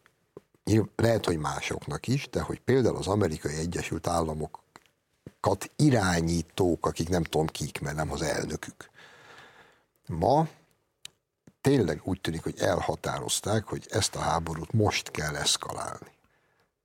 [0.96, 7.46] lehet, hogy másoknak is, de hogy például az amerikai Egyesült Államokat irányítók, akik nem tudom
[7.46, 8.90] kik, mert nem az elnökük.
[10.06, 10.48] Ma
[11.60, 16.10] tényleg úgy tűnik, hogy elhatározták, hogy ezt a háborút most kell eszkalálni.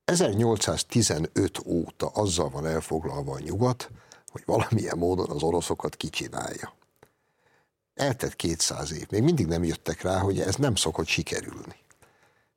[0.04, 3.90] 1815 óta azzal van elfoglalva a nyugat,
[4.26, 6.74] hogy valamilyen módon az oroszokat kicsinálja.
[7.94, 11.84] Eltett 200 év, még mindig nem jöttek rá, hogy ez nem szokott sikerülni.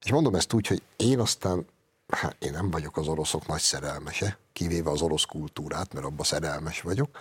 [0.03, 1.65] És mondom ezt úgy, hogy én aztán,
[2.07, 6.81] hát én nem vagyok az oroszok nagy szerelmese, kivéve az orosz kultúrát, mert abban szerelmes
[6.81, 7.17] vagyok,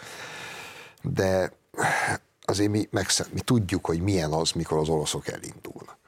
[1.03, 1.53] de
[2.41, 5.99] azért mi, megszem, mi tudjuk, hogy milyen az, mikor az oroszok elindulnak.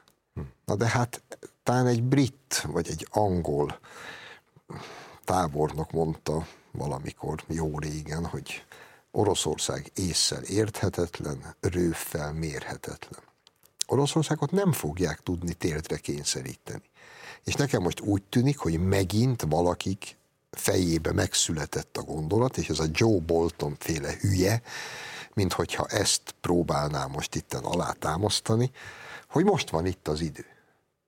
[0.65, 1.21] Na de hát
[1.63, 3.79] talán egy brit vagy egy angol
[5.23, 8.65] tábornok mondta valamikor jó régen, hogy
[9.11, 13.30] Oroszország észszel érthetetlen, rőffel mérhetetlen.
[13.91, 16.89] Oroszországot nem fogják tudni térdre kényszeríteni.
[17.43, 20.17] És nekem most úgy tűnik, hogy megint valakik
[20.51, 24.61] fejébe megszületett a gondolat, és ez a Joe Bolton féle hülye,
[25.33, 28.71] mint hogyha ezt próbálná most itten alátámasztani,
[29.29, 30.45] hogy most van itt az idő.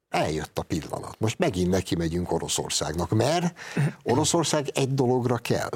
[0.10, 1.20] Eljött a pillanat.
[1.20, 3.60] Most megint neki megyünk Oroszországnak, mert
[4.04, 5.72] Oroszország egy dologra kell.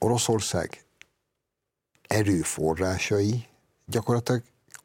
[0.00, 0.84] Oroszország
[2.02, 3.46] erőforrásai
[3.86, 4.42] gyakorlatilag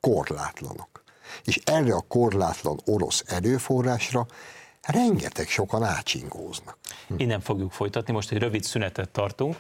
[0.10, 1.04] korlátlanok.
[1.44, 4.26] És erre a korlátlan orosz erőforrásra
[4.82, 6.78] rengeteg sokan ácsingóznak.
[7.18, 9.56] Innen fogjuk folytatni, most egy rövid szünetet tartunk.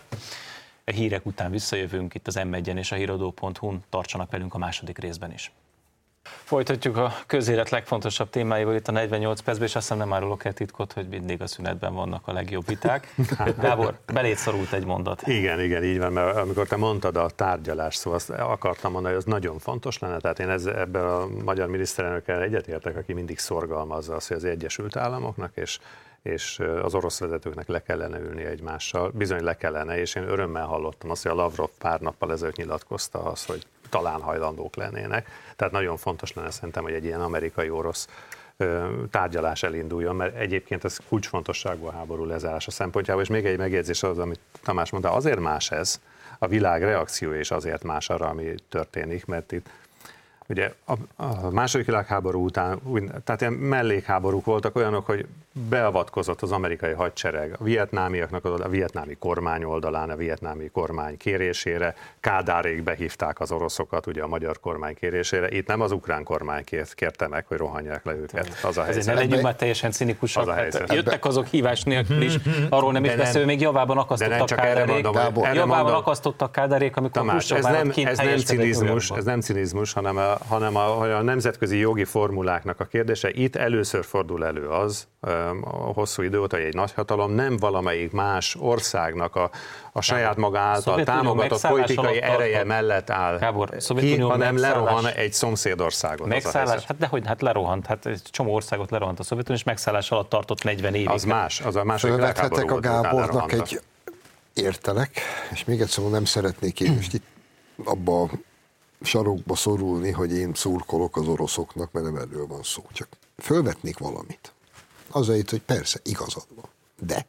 [0.85, 5.33] A hírek után visszajövünk itt az m és a híradó.hu-n, tartsanak velünk a második részben
[5.33, 5.51] is.
[6.43, 10.53] Folytatjuk a közélet legfontosabb témáival itt a 48 percben, és azt hiszem nem árulok el
[10.53, 13.13] titkot, hogy mindig a szünetben vannak a legjobb viták.
[13.61, 15.27] Gábor, beléd szorult egy mondat.
[15.27, 19.23] Igen, igen, így van, mert amikor te mondtad a tárgyalás szó, azt akartam mondani, hogy
[19.23, 24.15] az nagyon fontos lenne, tehát én ez, ebben a magyar miniszterelnökkel egyetértek, aki mindig szorgalmazza
[24.15, 25.79] azt, hogy az Egyesült Államoknak és
[26.27, 29.11] és az orosz vezetőknek le kellene ülni egymással.
[29.13, 33.23] Bizony le kellene, és én örömmel hallottam azt, hogy a Lavrov pár nappal ezelőtt nyilatkozta
[33.23, 35.27] azt, hogy talán hajlandók lennének.
[35.55, 38.07] Tehát nagyon fontos lenne szerintem, hogy egy ilyen amerikai-orosz
[39.11, 44.19] tárgyalás elinduljon, mert egyébként ez kulcsfontosságú a háború lezárása szempontjából, és még egy megjegyzés az,
[44.19, 46.01] amit Tamás mondta, azért más ez,
[46.39, 49.69] a világ reakció és azért más arra, ami történik, mert itt
[50.49, 52.79] Ugye a, a második világháború után,
[53.23, 55.25] tehát ilyen mellékháborúk voltak olyanok, hogy
[55.69, 62.83] beavatkozott az amerikai hadsereg a vietnámiaknak, a vietnámi kormány oldalán, a vietnámi kormány kérésére, Kádárék
[62.83, 67.27] behívták az oroszokat ugye a magyar kormány kérésére, itt nem az ukrán kormány kért, kérte
[67.27, 68.59] meg, hogy rohanják le őket.
[68.63, 69.01] Az a helyzet.
[69.01, 70.41] Ezért ne legyünk már teljesen cinikusak.
[70.41, 72.35] Az a hát jöttek azok hívás nélkül is,
[72.69, 75.07] arról nem is beszél, még javában akasztottak Kádárék.
[75.53, 80.37] Javában akasztottak Kádárék, amikor Tamás, ez nem, ez nem cinizmus, ez nem cinizmus, hanem a,
[80.47, 83.29] hanem a, a nemzetközi jogi formuláknak a kérdése.
[83.31, 85.07] Itt először fordul elő az,
[85.61, 89.49] a hosszú idő óta, hogy egy nagyhatalom nem valamelyik más országnak a,
[89.91, 96.27] a saját maga által támogatott politikai ereje mellett áll Gábor, ki, hanem lerohan egy szomszédországot.
[96.27, 100.29] Megszállás, hát dehogy, hát lerohant, hát egy csomó országot lerohant a Szovjetunió, és megszállás alatt
[100.29, 101.09] tartott 40 évig.
[101.09, 103.81] Az más, az a másik Fölvethetek a Gábornak egy
[104.53, 107.25] értelek, és még egyszer nem szeretnék én most itt
[107.83, 108.29] abba a
[109.01, 112.83] sarokba szorulni, hogy én szurkolok az oroszoknak, mert nem erről van szó.
[112.91, 113.07] Csak
[113.37, 114.53] fölvetnék valamit.
[115.17, 116.65] Azért, hogy persze, igazad van.
[116.99, 117.25] De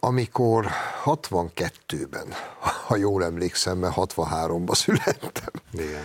[0.00, 0.66] amikor
[1.04, 2.26] 62-ben,
[2.86, 6.02] ha jól emlékszem, mert 63-ban születtem, Igen.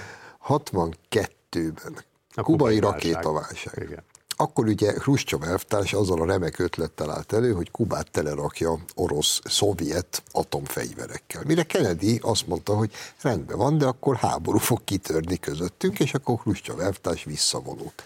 [0.47, 3.73] 62-ben, a kubai rakétaválság.
[3.77, 4.03] Igen.
[4.35, 11.43] Akkor ugye Hruscsov elvtárs azzal a remek ötlettel állt elő, hogy Kubát telerakja orosz-szovjet atomfegyverekkel.
[11.45, 16.39] Mire Kennedy azt mondta, hogy rendben van, de akkor háború fog kitörni közöttünk, és akkor
[16.39, 18.03] Hruscsov elvtárs visszavonult.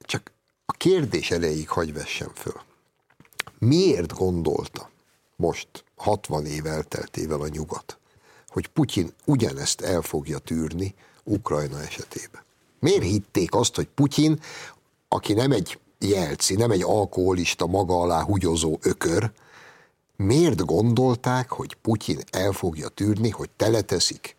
[0.00, 0.32] Csak
[0.76, 2.60] kérdés elejéig hagy vessem föl.
[3.58, 4.90] Miért gondolta
[5.36, 7.98] most 60 év elteltével a nyugat,
[8.48, 12.42] hogy Putyin ugyanezt el fogja tűrni Ukrajna esetében?
[12.80, 14.40] Miért hitték azt, hogy Putyin,
[15.08, 19.30] aki nem egy jelci, nem egy alkoholista, maga alá húgyozó ökör,
[20.16, 24.36] miért gondolták, hogy Putyin el fogja tűrni, hogy teleteszik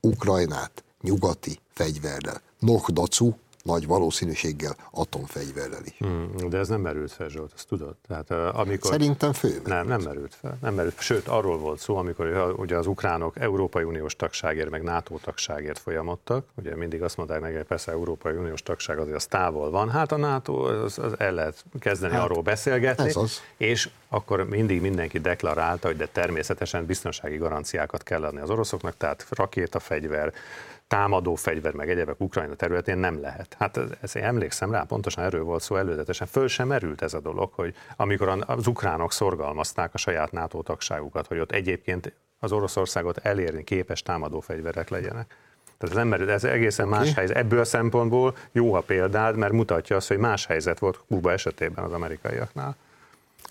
[0.00, 2.42] Ukrajnát nyugati fegyverrel?
[2.58, 3.32] Noh dacu,
[3.64, 5.96] nagy valószínűséggel atomfegyverrel is.
[5.98, 7.94] Hmm, de ez nem merült fel, Zsolt, ezt tudod?
[8.08, 8.90] Tehát, amikor...
[8.90, 9.60] Szerintem fő.
[9.64, 10.58] Nem, nem merült fel.
[10.60, 11.00] Nem merült.
[11.00, 16.46] Sőt, arról volt szó, amikor ugye az ukránok Európai Uniós tagságért, meg NATO tagságért folyamodtak.
[16.54, 19.90] Ugye mindig azt mondták meg, hogy persze Európai Uniós tagság azért az távol van.
[19.90, 23.08] Hát a NATO, az, az el lehet kezdeni hát, arról beszélgetni.
[23.08, 23.40] Ez az.
[23.56, 29.26] És akkor mindig mindenki deklarálta, hogy de természetesen biztonsági garanciákat kell adni az oroszoknak, tehát
[29.30, 30.32] rakétafegyver,
[30.94, 33.56] támadó fegyver, meg egyebek Ukrajna területén nem lehet.
[33.58, 36.26] Hát ez, ez én emlékszem rá, pontosan erről volt szó előzetesen.
[36.26, 41.26] Föl sem merült ez a dolog, hogy amikor az ukránok szorgalmazták a saját NATO tagságukat,
[41.26, 45.26] hogy ott egyébként az Oroszországot elérni képes támadó fegyverek legyenek.
[45.78, 46.98] Tehát ez nem merült, ez egészen okay.
[46.98, 47.36] más helyzet.
[47.36, 51.84] Ebből a szempontból jó a példád, mert mutatja azt, hogy más helyzet volt Kuba esetében
[51.84, 52.76] az amerikaiaknál.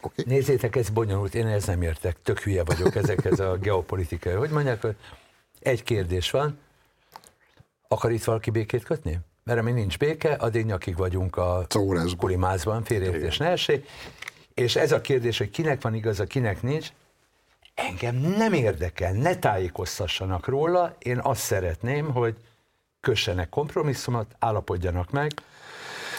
[0.01, 0.25] Okay.
[0.27, 4.33] Nézzétek, ez bonyolult, én ez nem értek, tök hülye vagyok ezekhez a geopolitikai.
[4.33, 4.95] Hogy mondják, hogy
[5.59, 6.57] egy kérdés van,
[7.87, 9.19] Akar itt valaki békét kötni?
[9.43, 11.65] Mert amíg nincs béke, addig nyakig vagyunk a
[12.17, 13.83] kulimázban, félreértés ne esé.
[14.53, 16.89] És ez a kérdés, hogy kinek van igaza, kinek nincs,
[17.73, 22.35] engem nem érdekel, ne tájékoztassanak róla, én azt szeretném, hogy
[23.01, 25.31] kössenek kompromisszumot, állapodjanak meg,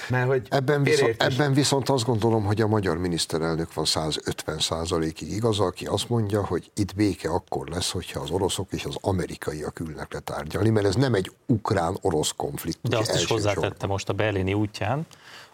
[0.08, 5.32] mert hogy ebben, viszont, ebben viszont azt gondolom, hogy a magyar miniszterelnök van 150 százalékig
[5.32, 9.80] igaz, aki azt mondja, hogy itt béke akkor lesz, hogyha az oroszok és az amerikaiak
[9.80, 12.90] ülnek le tárgyalni, mert ez nem egy ukrán-orosz konfliktus.
[12.90, 15.06] De azt is hozzátette most a berlini útján,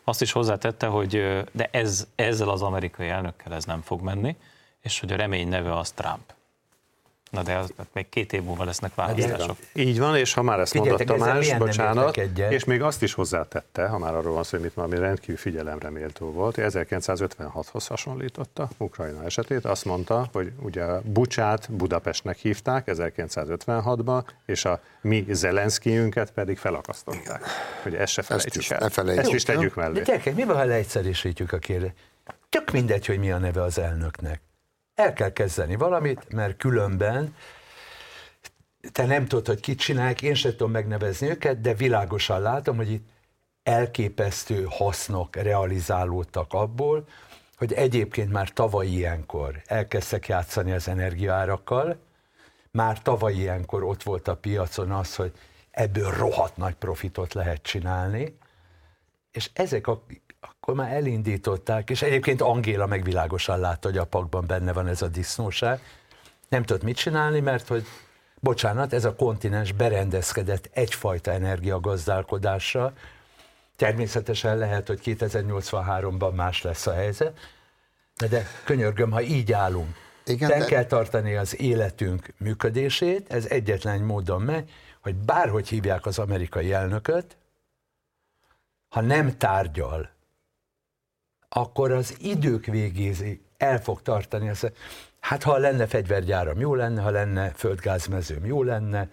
[0.05, 1.11] azt is hozzátette, hogy
[1.53, 4.37] de ez, ezzel az amerikai elnökkel ez nem fog menni,
[4.83, 6.33] és hogy a remény neve az Trump.
[7.31, 9.57] Na de az, még két év múlva lesznek választások.
[9.73, 12.17] Így van, és ha már ezt Figyeljetek, mondott Tamás, bocsánat,
[12.51, 15.91] és még azt is hozzátette, ha már arról van szó, hogy mit ami rendkívül figyelemre
[15.91, 24.65] méltó volt, 1956-hoz hasonlította Ukrajna esetét, azt mondta, hogy ugye Bucsát Budapestnek hívták 1956-ban, és
[24.65, 27.43] a mi Zelenszkijünket pedig felakasztották.
[27.83, 28.91] Hogy ezt se felejtsük el.
[29.19, 29.93] Ezt is tegyük mellé.
[29.93, 31.95] De gyerekek, mi van, ha leegyszerűsítjük a kérdést?
[32.49, 34.41] Tök mindegy, hogy mi a neve az elnöknek
[34.95, 37.35] el kell kezdeni valamit, mert különben
[38.93, 42.91] te nem tudod, hogy kit csinálják, én sem tudom megnevezni őket, de világosan látom, hogy
[42.91, 43.09] itt
[43.63, 47.09] elképesztő hasznok realizálódtak abból,
[47.57, 51.99] hogy egyébként már tavaly ilyenkor elkezdtek játszani az energiaárakkal,
[52.71, 55.33] már tavaly ilyenkor ott volt a piacon az, hogy
[55.71, 58.39] ebből rohadt nagy profitot lehet csinálni,
[59.31, 60.03] és ezek a
[60.41, 65.09] akkor már elindították, és egyébként Angéla megvilágosan látta, hogy a pakban benne van ez a
[65.09, 65.81] disznóság.
[66.49, 67.87] Nem tudott mit csinálni, mert hogy,
[68.41, 72.93] bocsánat, ez a kontinens berendezkedett egyfajta energiagazdálkodásra.
[73.77, 77.39] Természetesen lehet, hogy 2083-ban más lesz a helyzet,
[78.17, 80.65] de, de könyörgöm, ha így állunk, Igen, de...
[80.65, 87.37] kell tartani az életünk működését, ez egyetlen módon megy, hogy bárhogy hívják az amerikai elnököt,
[88.89, 90.11] ha nem tárgyal,
[91.53, 94.49] akkor az idők végézi el fog tartani.
[94.49, 94.73] Ezt.
[95.21, 99.11] Hát ha lenne fegyvergyáram, jó lenne, ha lenne földgázmezőm, jó lenne,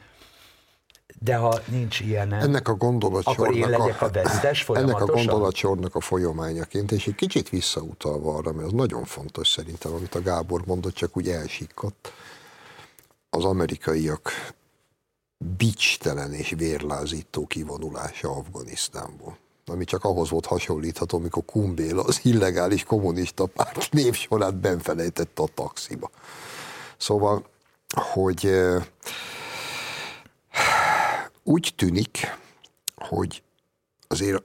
[1.19, 2.77] de ha nincs ilyen, ennek a
[3.23, 8.51] akkor én legyek a vesztes Ennek a gondolatsornak a folyamányaként, és egy kicsit visszautalva arra,
[8.51, 12.11] mert az nagyon fontos szerintem, amit a Gábor mondott, csak úgy elsikkadt,
[13.29, 14.31] az amerikaiak
[15.57, 19.37] bicstelen és vérlázító kivonulása Afganisztánból
[19.69, 26.09] ami csak ahhoz volt hasonlítható, amikor Kumbéla az illegális kommunista párt névsorát benfelejtette a taxiba.
[26.97, 27.45] Szóval,
[27.95, 28.51] hogy
[31.43, 32.17] úgy tűnik,
[32.95, 33.43] hogy
[34.07, 34.43] azért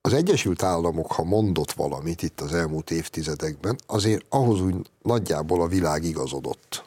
[0.00, 5.66] az Egyesült Államok, ha mondott valamit itt az elmúlt évtizedekben, azért ahhoz úgy nagyjából a
[5.66, 6.84] világ igazodott.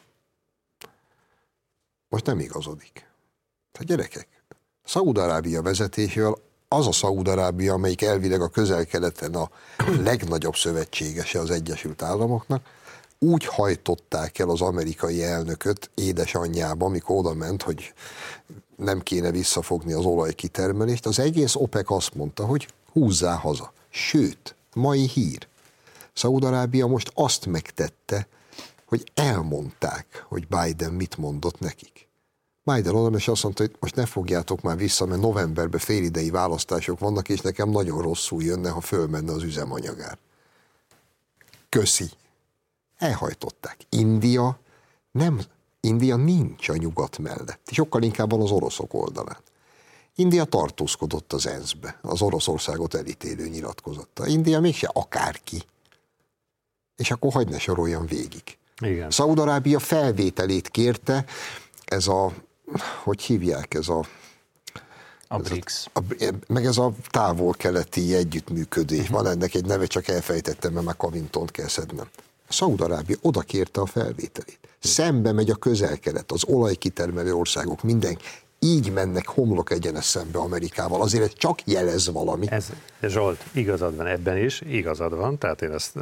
[2.08, 2.92] Most nem igazodik.
[3.72, 4.28] Tehát gyerekek,
[4.84, 6.36] Szaúd-Arábia vezetésével
[6.74, 9.50] az a Szaúd-Arábia, amelyik elvileg a közel-keleten a
[10.02, 12.66] legnagyobb szövetségese az Egyesült Államoknak,
[13.18, 17.94] úgy hajtották el az amerikai elnököt édesanyjába, amikor oda ment, hogy
[18.76, 21.06] nem kéne visszafogni az olajkitermelést.
[21.06, 23.72] Az egész OPEC azt mondta, hogy húzzá haza.
[23.88, 25.48] Sőt, mai hír.
[26.12, 28.28] Szaúd-Arábia most azt megtette,
[28.84, 32.08] hogy elmondták, hogy Biden mit mondott nekik.
[32.62, 36.98] Biden oda, és azt mondta, hogy most ne fogjátok már vissza, mert novemberben félidei választások
[36.98, 40.18] vannak, és nekem nagyon rosszul jönne, ha fölmenne az üzemanyagár.
[41.68, 42.10] Köszi.
[42.96, 43.76] Elhajtották.
[43.88, 44.58] India
[45.10, 45.40] nem,
[45.80, 47.60] India nincs a nyugat mellett.
[47.70, 49.38] Sokkal inkább van az oroszok oldalán.
[50.14, 54.26] India tartózkodott az ENSZ-be, az Oroszországot elítélő nyilatkozatta.
[54.26, 55.62] India mégse akárki.
[56.96, 58.58] És akkor hagyd ne soroljam végig.
[58.80, 59.10] Igen.
[59.10, 61.24] Szaudarábia felvételét kérte,
[61.84, 62.32] ez a
[63.02, 64.04] hogy hívják ez a
[65.32, 65.86] a BRICS.
[65.94, 66.00] A,
[66.46, 69.08] meg ez a távol-keleti együttműködés.
[69.08, 72.08] Van ennek egy neve, csak elfejtettem, mert már Kavintont kell szednem.
[72.48, 74.58] Szaúd-Arábia oda kérte a felvételét.
[74.78, 78.18] Szembe megy a közel-kelet, az olajkitermelő országok, minden
[78.58, 81.00] így mennek homlok egyenes szembe Amerikával.
[81.00, 82.46] Azért ez csak jelez valami.
[82.50, 85.94] Ez, Zsolt, igazad van ebben is, igazad van, tehát én ezt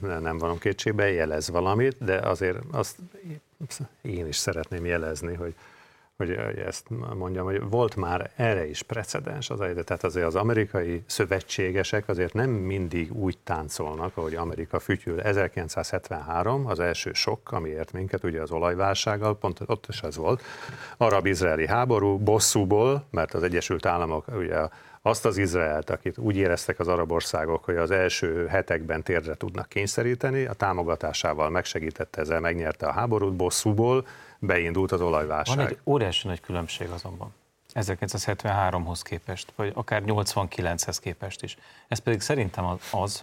[0.00, 2.96] nem vonom kétségbe, jelez valamit, de azért azt
[4.02, 5.54] én is szeretném jelezni, hogy
[6.16, 6.30] hogy
[6.66, 12.32] ezt mondjam, hogy volt már erre is precedens az tehát azért az amerikai szövetségesek azért
[12.32, 15.20] nem mindig úgy táncolnak, ahogy Amerika fütyül.
[15.20, 20.42] 1973 az első sok, ami ért minket, ugye az olajválsággal, pont ott is ez volt,
[20.96, 24.56] arab-izraeli háború, bosszúból, mert az Egyesült Államok ugye
[25.02, 29.68] azt az Izraelt, akit úgy éreztek az arab országok, hogy az első hetekben térdre tudnak
[29.68, 34.06] kényszeríteni, a támogatásával megsegítette, ezzel megnyerte a háborút bosszúból,
[34.38, 35.56] beindult az olajválság.
[35.56, 37.34] Van egy óriási nagy különbség azonban.
[37.74, 41.56] 1973-hoz képest, vagy akár 89-hez képest is.
[41.88, 43.22] Ez pedig szerintem az,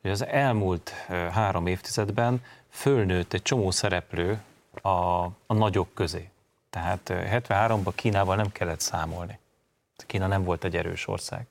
[0.00, 0.90] hogy az elmúlt
[1.32, 4.40] három évtizedben fölnőtt egy csomó szereplő
[4.82, 4.88] a,
[5.24, 6.28] a nagyok közé.
[6.70, 9.38] Tehát 73-ban Kínával nem kellett számolni.
[9.96, 11.46] Kína nem volt egy erős ország.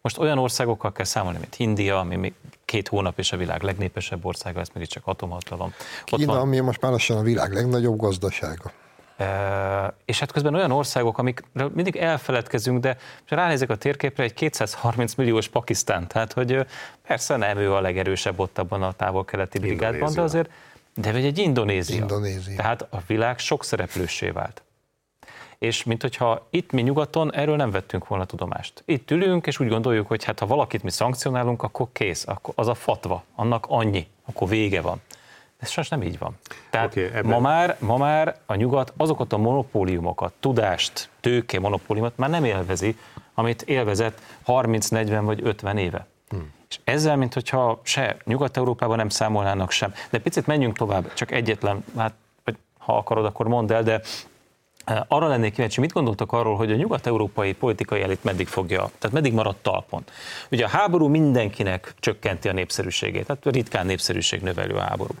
[0.00, 2.34] Most olyan országokkal kell számolni, mint India, ami még
[2.68, 5.72] két hónap és a világ legnépesebb országa, ez még csak atomhatalom.
[6.04, 8.72] Kína, van, ami most már lassan a világ legnagyobb gazdasága.
[9.16, 12.96] E, és hát közben olyan országok, amikről mindig elfeledkezünk, de
[13.28, 16.66] ránézek a térképre, egy 230 milliós Pakisztán, tehát hogy
[17.06, 20.50] persze nem ő a legerősebb ott abban a távol-keleti brigádban, de azért,
[20.94, 21.96] de vagy egy Indonézia.
[21.96, 22.56] Indonézia.
[22.56, 24.62] Tehát a világ sok szereplősé vált
[25.58, 28.82] és mint hogyha itt mi nyugaton erről nem vettünk volna tudomást.
[28.84, 32.68] Itt ülünk, és úgy gondoljuk, hogy hát ha valakit mi szankcionálunk, akkor kész, akkor az
[32.68, 35.00] a fatva, annak annyi, akkor vége van.
[35.58, 36.36] Ez sajnos nem így van.
[36.70, 37.24] Tehát okay, ebben...
[37.24, 42.96] ma, már, ma már a nyugat azokat a monopóliumokat, tudást, tőke monopóliumot már nem élvezi,
[43.34, 46.06] amit élvezett 30, 40 vagy 50 éve.
[46.28, 46.52] Hmm.
[46.68, 49.94] És ezzel, mint hogyha se Nyugat-Európában nem számolnának sem.
[50.10, 52.14] De picit menjünk tovább, csak egyetlen, hát
[52.78, 54.00] ha akarod, akkor mondd el, de
[55.08, 59.32] arra lennék kíváncsi, mit gondoltak arról, hogy a nyugat-európai politikai elit meddig fogja, tehát meddig
[59.32, 60.04] maradt talpon.
[60.50, 65.14] Ugye a háború mindenkinek csökkenti a népszerűségét, tehát ritkán népszerűség növelő háború.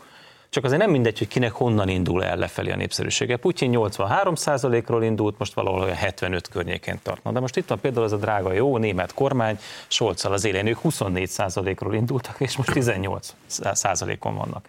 [0.50, 3.36] Csak azért nem mindegy, hogy kinek honnan indul el lefelé a népszerűsége.
[3.36, 7.32] Putyin 83%-ról indult, most valahol olyan 75 környékén tartna.
[7.32, 10.78] De most itt van például ez a drága jó német kormány, Scholzal az élén, ők
[10.84, 14.68] 24%-ról indultak, és most 18%-on vannak.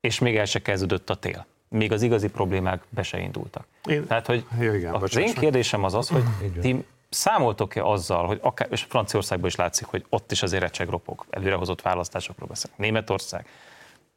[0.00, 3.66] És még el se kezdődött a tél még az igazi problémák be se indultak.
[3.88, 5.28] Én, Tehát, hogy ja, igen, az bocsánat.
[5.28, 6.22] én kérdésem az az, hogy
[6.60, 11.82] ti számoltok-e azzal, hogy akár, és Franciaországban is látszik, hogy ott is azért ropog, előrehozott
[11.82, 13.46] választásokról beszélnek, Németország,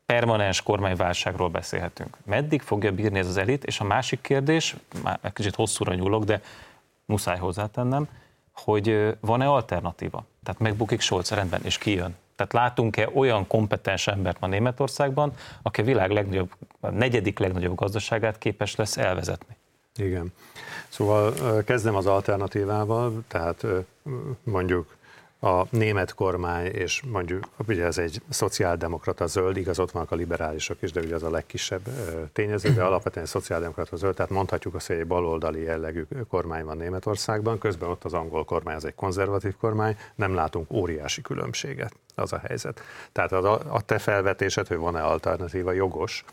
[0.05, 2.17] permanens kormányválságról beszélhetünk.
[2.25, 3.65] Meddig fogja bírni ez az elit?
[3.65, 6.41] És a másik kérdés, már egy kicsit hosszúra nyúlok, de
[7.05, 8.07] muszáj hozzátennem,
[8.53, 10.25] hogy van-e alternatíva?
[10.43, 12.15] Tehát megbukik Scholz rendben, és ki jön?
[12.39, 18.37] Tehát látunk-e olyan kompetens embert ma Németországban, aki a világ legnagyobb, a negyedik legnagyobb gazdaságát
[18.37, 19.55] képes lesz elvezetni?
[19.95, 20.33] Igen.
[20.89, 21.33] Szóval
[21.63, 23.65] kezdem az alternatívával, tehát
[24.43, 24.95] mondjuk
[25.41, 30.81] a német kormány, és mondjuk ugye ez egy szociáldemokrata zöld, igaz, ott vannak a liberálisok
[30.81, 31.81] is, de ugye az a legkisebb
[32.33, 37.57] tényező, de alapvetően szociáldemokrata zöld, tehát mondhatjuk azt, hogy egy baloldali jellegű kormány van Németországban,
[37.57, 42.41] közben ott az angol kormány, az egy konzervatív kormány, nem látunk óriási különbséget, az a
[42.47, 42.81] helyzet.
[43.11, 46.25] Tehát a, a te felvetésed, hogy van-e alternatíva, jogos,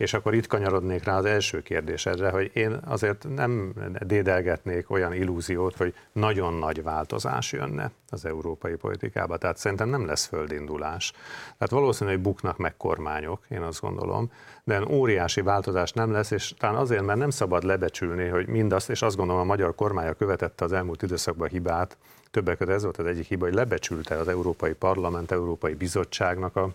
[0.00, 3.72] és akkor itt kanyarodnék rá az első kérdésedre, hogy én azért nem
[4.06, 9.36] dédelgetnék olyan illúziót, hogy nagyon nagy változás jönne az európai politikába.
[9.36, 11.12] Tehát szerintem nem lesz földindulás.
[11.42, 14.32] Tehát valószínű, hogy buknak meg kormányok, én azt gondolom,
[14.64, 19.02] de óriási változás nem lesz, és talán azért, mert nem szabad lebecsülni, hogy mindazt, és
[19.02, 21.96] azt gondolom a magyar kormánya követette az elmúlt időszakban hibát,
[22.30, 26.70] többek között ez volt az egyik hiba, hogy lebecsülte az Európai Parlament, Európai Bizottságnak a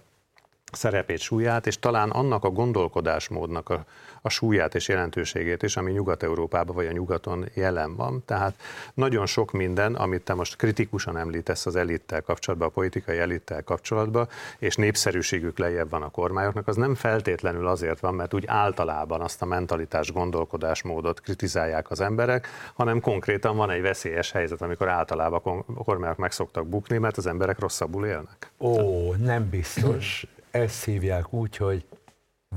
[0.71, 3.85] szerepét, súlyát, és talán annak a gondolkodásmódnak a,
[4.21, 8.23] a súlyát és jelentőségét is, ami Nyugat-Európában vagy a nyugaton jelen van.
[8.25, 8.55] Tehát
[8.93, 14.27] nagyon sok minden, amit te most kritikusan említesz az elittel kapcsolatban, a politikai elittel kapcsolatban,
[14.59, 19.41] és népszerűségük lejjebb van a kormányoknak, az nem feltétlenül azért van, mert úgy általában azt
[19.41, 25.83] a mentalitás, gondolkodásmódot kritizálják az emberek, hanem konkrétan van egy veszélyes helyzet, amikor általában a
[25.83, 28.51] kormányok meg szoktak bukni, mert az emberek rosszabbul élnek.
[28.59, 30.25] Ó, nem biztos
[30.55, 31.85] ezt hívják úgy, hogy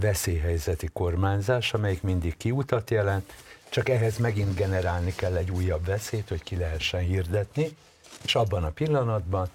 [0.01, 3.33] veszélyhelyzeti kormányzás, amelyik mindig kiutat jelent,
[3.69, 7.77] csak ehhez megint generálni kell egy újabb veszélyt, hogy ki lehessen hirdetni,
[8.25, 9.49] és abban a pillanatban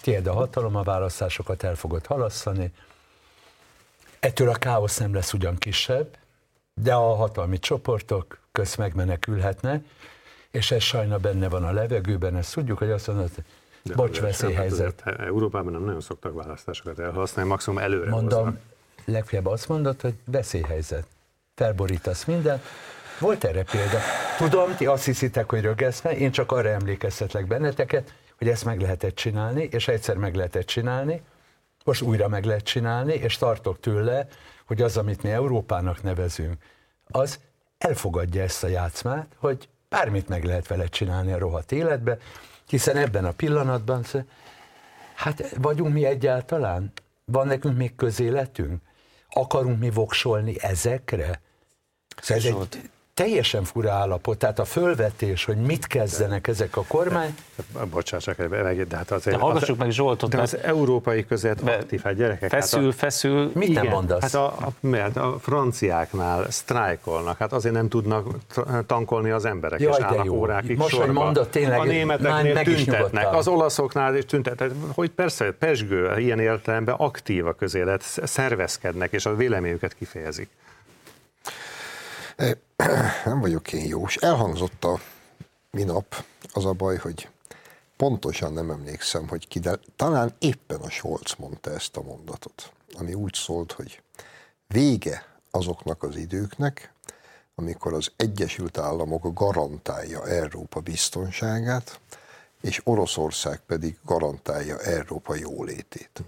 [0.00, 2.72] tiéd a hatalom, a választásokat el fogod halasszani,
[4.20, 6.18] ettől a káosz nem lesz ugyan kisebb,
[6.74, 9.84] de a hatalmi csoportok köz megmenekülhetnek,
[10.50, 13.44] és ez sajna benne van a levegőben, ezt tudjuk, hogy azt mondod, de
[13.94, 15.00] Bocs, veszélyhelyzet.
[15.00, 18.60] Hát Európában nem nagyon szoktak választásokat elhasználni, maximum előre Mondom, hoznak.
[19.04, 21.06] legfeljebb azt mondod, hogy veszélyhelyzet.
[21.54, 22.62] Felborítasz mindent.
[23.20, 23.98] Volt erre példa.
[24.38, 29.14] Tudom, ti azt hiszitek, hogy rögeszme, én csak arra emlékeztetlek benneteket, hogy ezt meg lehetett
[29.14, 31.22] csinálni, és egyszer meg lehetett csinálni,
[31.84, 34.26] most újra meg lehet csinálni, és tartok tőle,
[34.66, 36.62] hogy az, amit mi Európának nevezünk,
[37.08, 37.38] az
[37.78, 42.18] elfogadja ezt a játszmát, hogy bármit meg lehet vele csinálni a rohadt életbe,
[42.68, 44.04] hiszen ebben a pillanatban,
[45.14, 46.92] hát vagyunk mi egyáltalán?
[47.24, 48.82] Van nekünk még közéletünk?
[49.30, 51.40] Akarunk mi voksolni ezekre?
[52.22, 57.34] Szóval ez egy teljesen fura állapot, tehát a fölvetés, hogy mit kezdenek ezek a kormány.
[57.90, 59.36] Bocsássak, de hát azért...
[59.36, 60.30] De hallgassuk az, meg Zsoltot.
[60.30, 62.50] De az európai között aktív, hát gyerekek.
[62.50, 63.50] Feszül, hát a, feszül.
[63.54, 64.22] Mit igen, nem mondasz?
[64.22, 68.26] Hát a, a, mert a franciáknál sztrájkolnak, hát azért nem tudnak
[68.86, 70.34] tankolni az emberek, Jaj, és állnak jó.
[70.34, 71.12] órákig Most, sorba.
[71.12, 77.46] mondat, tényleg, a németeknél tüntetnek, az olaszoknál is tüntetnek, hogy persze, pesgő, ilyen értelemben aktív
[77.46, 80.48] a közélet, szervezkednek, és a véleményüket kifejezik.
[83.24, 85.00] nem vagyok én jó, és elhangzott a
[85.70, 87.28] minap, az a baj, hogy
[87.96, 93.14] pontosan nem emlékszem, hogy ki, de talán éppen a Scholz mondta ezt a mondatot, ami
[93.14, 94.02] úgy szólt, hogy
[94.66, 96.92] vége azoknak az időknek,
[97.54, 102.00] amikor az Egyesült Államok garantálja Európa biztonságát,
[102.60, 106.22] és Oroszország pedig garantálja Európa jólétét.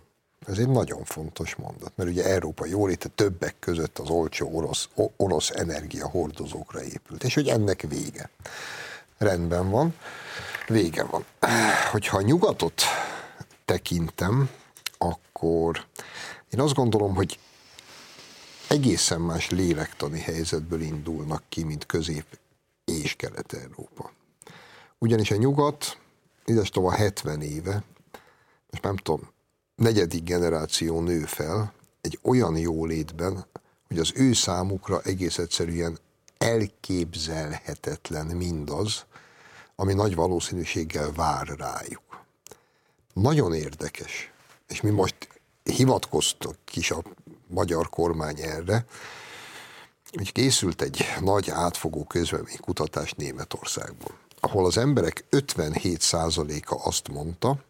[0.46, 5.50] Ez egy nagyon fontos mondat, mert ugye Európa jóléte többek között az olcsó orosz, orosz
[5.50, 8.30] energia hordozókra épült, és hogy ennek vége.
[9.18, 9.94] Rendben van,
[10.66, 11.24] vége van.
[11.90, 12.82] Hogyha a nyugatot
[13.64, 14.50] tekintem,
[14.98, 15.84] akkor
[16.50, 17.38] én azt gondolom, hogy
[18.68, 22.38] egészen más lélektani helyzetből indulnak ki, mint Közép-
[22.84, 24.12] és Kelet-Európa.
[24.98, 25.98] Ugyanis a nyugat,
[26.44, 27.82] idestova 70 éve,
[28.70, 29.30] most nem tudom,
[29.78, 33.46] negyedik generáció nő fel egy olyan jólétben,
[33.88, 35.98] hogy az ő számukra egész egyszerűen
[36.38, 39.04] elképzelhetetlen mindaz,
[39.76, 42.24] ami nagy valószínűséggel vár rájuk.
[43.12, 44.32] Nagyon érdekes,
[44.68, 45.28] és mi most
[45.62, 47.02] hivatkoztak is a
[47.46, 48.84] magyar kormány erre,
[50.12, 52.06] hogy készült egy nagy átfogó
[52.60, 57.64] kutatás Németországban, ahol az emberek 57%-a azt mondta,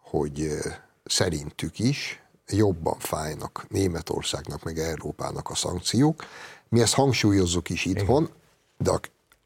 [0.00, 0.48] hogy
[1.06, 6.24] szerintük is jobban fájnak Németországnak, meg Európának a szankciók.
[6.68, 8.30] Mi ezt hangsúlyozzuk is itthon,
[8.78, 9.00] de a,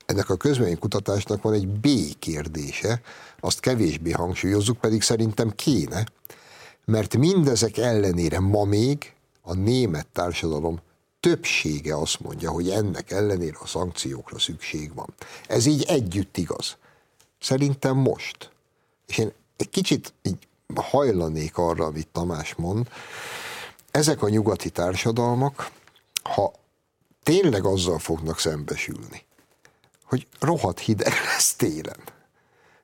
[0.07, 0.37] ennek a
[0.79, 1.89] kutatásnak van egy B
[2.19, 3.01] kérdése,
[3.41, 6.07] azt kevésbé hangsúlyozzuk, pedig szerintem kéne,
[6.85, 10.81] mert mindezek ellenére ma még a a német társadalom
[11.21, 15.15] többsége azt mondja, hogy ennek ellenére a szankciókra szükség van.
[15.47, 16.77] Ez így együtt igaz.
[17.41, 18.51] Szerintem most.
[19.07, 22.89] És én egy kicsit így hajlanék arra, amit Tamás mond,
[23.91, 25.71] ezek a nyugati társadalmak,
[26.23, 26.53] ha
[27.23, 29.25] tényleg azzal fognak szembesülni,
[30.05, 32.01] hogy rohadt hideg lesz télen,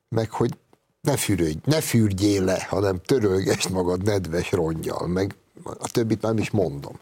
[0.09, 0.59] meg hogy
[1.01, 6.51] ne fürödj, ne fürdjél le, hanem törölgesd magad nedves rongyal, meg a többit nem is
[6.51, 7.01] mondom,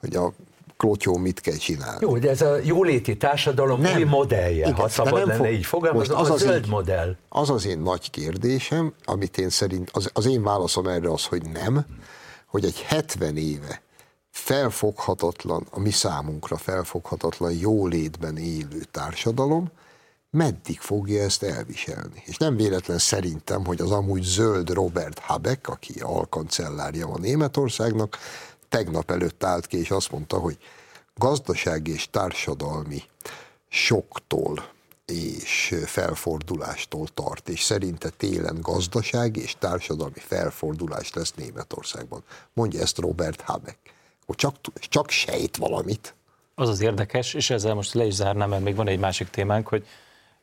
[0.00, 0.32] hogy a
[0.80, 1.98] klotyó mit kell csinálni.
[2.00, 3.96] Jó, de ez a jóléti társadalom nem.
[3.96, 7.16] új modellje, Igen, ha szabad lenne fog, így fogalmazni, az, az, az zöld én, modell.
[7.28, 11.42] Az az én nagy kérdésem, amit én szerint, az, az én válaszom erre az, hogy
[11.52, 11.86] nem,
[12.46, 13.82] hogy egy 70 éve
[14.30, 19.70] felfoghatatlan, a mi számunkra felfoghatatlan jólétben élő társadalom,
[20.30, 22.22] meddig fogja ezt elviselni.
[22.24, 28.18] És nem véletlen szerintem, hogy az amúgy zöld Robert Habeck, aki alkancellárja van Németországnak,
[28.70, 30.58] tegnap előtt állt ki, és azt mondta, hogy
[31.14, 33.02] gazdasági és társadalmi
[33.68, 34.68] soktól
[35.06, 42.22] és felfordulástól tart, és szerinte télen gazdasági és társadalmi felfordulás lesz Németországban.
[42.52, 43.78] Mondja ezt Robert Habeck.
[44.26, 44.54] Hogy csak,
[44.88, 46.14] csak sejt valamit.
[46.54, 49.68] Az az érdekes, és ezzel most le is zárnám, mert még van egy másik témánk,
[49.68, 49.86] hogy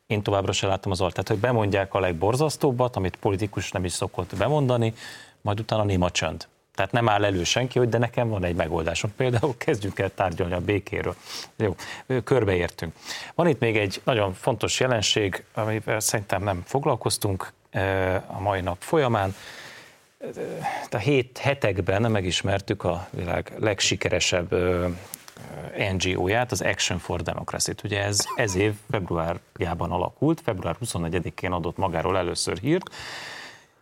[0.08, 4.36] én továbbra sem látom az altát, hogy bemondják a legborzasztóbbat, amit politikus nem is szokott
[4.36, 4.94] bemondani,
[5.42, 6.48] majd utána néma csönd.
[6.78, 9.14] Tehát nem áll elő senki, hogy de nekem van egy megoldásom.
[9.16, 11.16] Például kezdjünk el tárgyalni a békéről.
[11.56, 11.76] Jó,
[12.24, 12.94] körbeértünk.
[13.36, 17.54] Van itt még egy nagyon fontos jelenség, amivel szerintem nem foglalkoztunk
[18.28, 19.36] a mai nap folyamán.
[20.92, 24.56] A hét hetekben megismertük a világ legsikeresebb
[25.94, 27.84] NGO-ját, az Action for Democracy-t.
[27.84, 32.90] Ugye ez, ez év februárjában alakult, február 24-én adott magáról először hírt,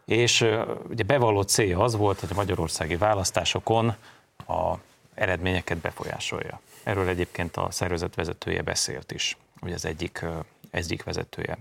[0.06, 0.46] és
[0.90, 3.96] ugye bevallott célja az volt, hogy a magyarországi választásokon
[4.48, 4.76] a
[5.14, 6.62] eredményeket befolyásolja.
[6.84, 10.26] Erről egyébként a szervezet vezetője beszélt is, ugye az egyik,
[10.72, 11.58] egyik vezetője.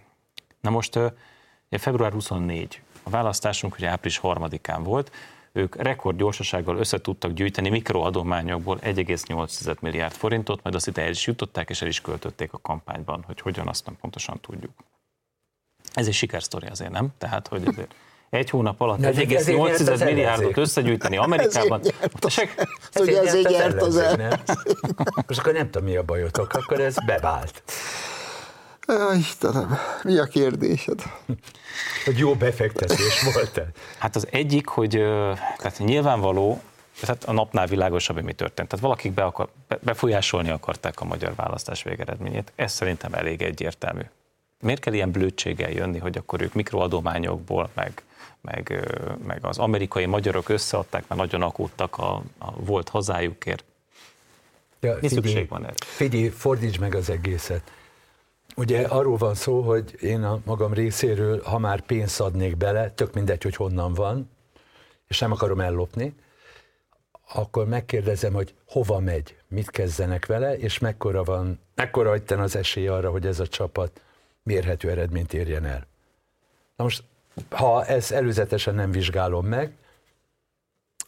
[0.60, 5.10] Na most ugye február 24, a választásunk ugye április 3-án volt,
[5.52, 11.70] ők rekordgyorsasággal össze tudtak gyűjteni mikroadományokból 1,8 milliárd forintot, majd azt ide el is jutották,
[11.70, 14.72] és el is költötték a kampányban, hogy hogyan azt nem pontosan tudjuk.
[15.92, 17.08] Ez egy sikersztori azért, nem?
[17.18, 17.94] Tehát, hogy azért
[18.34, 21.80] egy hónap alatt 1,8 milliárdot összegyűjtenem Amerikában.
[22.20, 24.40] Ezért hogy ezért nyert az el.
[25.26, 27.62] Most akkor nem tudom, mi a bajotok, akkor ez bevált.
[29.18, 31.02] Istenem, mi a kérdésed?
[32.04, 33.66] Hogy jó befektetés volt -e?
[33.98, 34.90] Hát az egyik, hogy
[35.56, 36.60] tehát nyilvánvaló,
[37.00, 38.68] tehát a napnál világosabb, hogy mi történt.
[38.68, 39.48] Tehát valakik be akar,
[39.80, 42.52] befolyásolni akarták a magyar választás végeredményét.
[42.56, 44.02] Ez szerintem elég egyértelmű.
[44.60, 48.02] Miért kell ilyen blödséggel jönni, hogy akkor ők mikroadományokból, meg
[48.44, 48.88] meg,
[49.26, 53.64] meg az amerikai magyarok összeadták, mert nagyon akódtak a, a volt hazájukért.
[54.80, 55.74] Ja, Mi figyelj, szükség van erre?
[55.78, 57.72] Figyelj, fordíts meg az egészet.
[58.56, 63.14] Ugye arról van szó, hogy én a magam részéről, ha már pénzt adnék bele, tök
[63.14, 64.30] mindegy, hogy honnan van,
[65.08, 66.14] és nem akarom ellopni,
[67.32, 72.86] akkor megkérdezem, hogy hova megy, mit kezdenek vele, és mekkora van, mekkora itten az esély
[72.86, 74.00] arra, hogy ez a csapat
[74.42, 75.86] mérhető eredményt érjen el.
[76.76, 77.02] Na most
[77.50, 79.72] ha ezt előzetesen nem vizsgálom meg,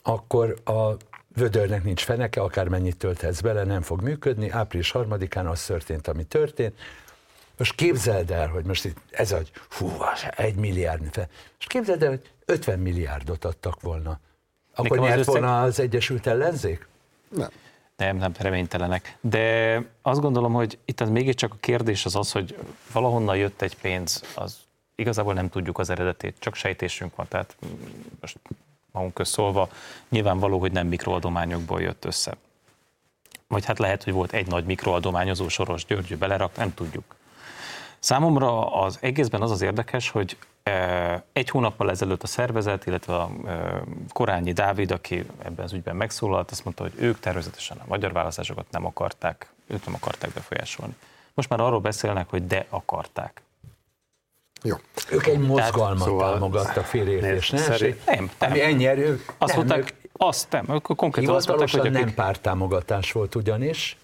[0.02, 0.96] akkor a
[1.34, 4.50] vödörnek nincs feneke, akármennyit tölthetsz bele, nem fog működni.
[4.50, 6.78] Április harmadikán az történt, ami történt.
[7.58, 9.38] Most képzeld el, hogy most itt ez a,
[9.70, 9.90] hú,
[10.36, 11.02] egy milliárd.
[11.04, 14.18] Most képzeld el, hogy 50 milliárdot adtak volna.
[14.74, 16.86] Akkor nyert az volna az Egyesült Ellenzék?
[17.28, 17.48] Nem.
[17.96, 19.16] Nem, nem, reménytelenek.
[19.20, 22.56] De azt gondolom, hogy itt az mégiscsak a kérdés az az, hogy
[22.92, 24.56] valahonnan jött egy pénz, az
[24.97, 27.57] igazából nem tudjuk az eredetét, csak sejtésünk van, tehát
[28.20, 28.38] most
[28.92, 29.68] magunk közszólva
[30.09, 32.36] nyilvánvaló, hogy nem mikroadományokból jött össze.
[33.49, 37.16] Vagy hát lehet, hogy volt egy nagy mikroadományozó Soros Györgyű belerak, nem tudjuk.
[37.99, 43.30] Számomra az egészben az az érdekes, hogy e, egy hónappal ezelőtt a szervezet, illetve a
[43.47, 43.82] e,
[44.12, 48.70] Korányi Dávid, aki ebben az ügyben megszólalt, azt mondta, hogy ők természetesen a magyar választásokat
[48.70, 50.94] nem akarták, ők nem akarták befolyásolni.
[51.34, 53.42] Most már arról beszélnek, hogy de akarták.
[54.62, 54.76] Jó.
[55.11, 57.66] Ők egy mozgalmat szóval támogattak félreértés, ne?
[57.68, 58.30] Nem, nem.
[58.38, 59.24] Ami ennyi erő.
[59.38, 63.96] Azt nem, mondták, ők, azt nem, ők konkrétan azt mondták, hogy nem pártámogatás volt ugyanis,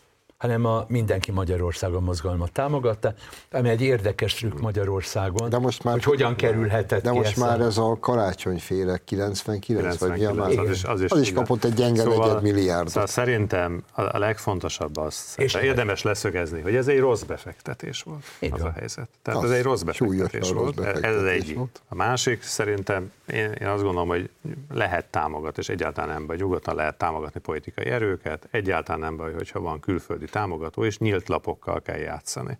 [0.42, 3.14] hanem a Mindenki Magyarországon mozgalmat támogatta,
[3.50, 7.60] ami egy érdekes trükk Magyarországon, de most már, hogy hogyan kerülhetett De ki most már
[7.60, 10.58] ez a karácsonyféle 99, 99 vagy mi a már?
[10.58, 12.88] Az is, az is, az is kapott egy gyenge szóval, negyed milliárdot.
[12.88, 18.58] Szóval szerintem a legfontosabb az, és érdemes leszögezni, hogy ez egy rossz befektetés volt Igen.
[18.58, 19.08] az a helyzet.
[19.22, 20.64] Tehát az ez egy rossz befektetés volt.
[20.64, 21.58] Rossz befektetés ez az egyik.
[21.88, 24.30] A másik szerintem én, én azt gondolom, hogy
[24.72, 29.60] lehet támogatni, és egyáltalán nem baj, nyugodtan lehet támogatni politikai erőket, egyáltalán nem baj, hogyha
[29.60, 32.58] van külföldi támogató, és nyílt lapokkal kell játszani.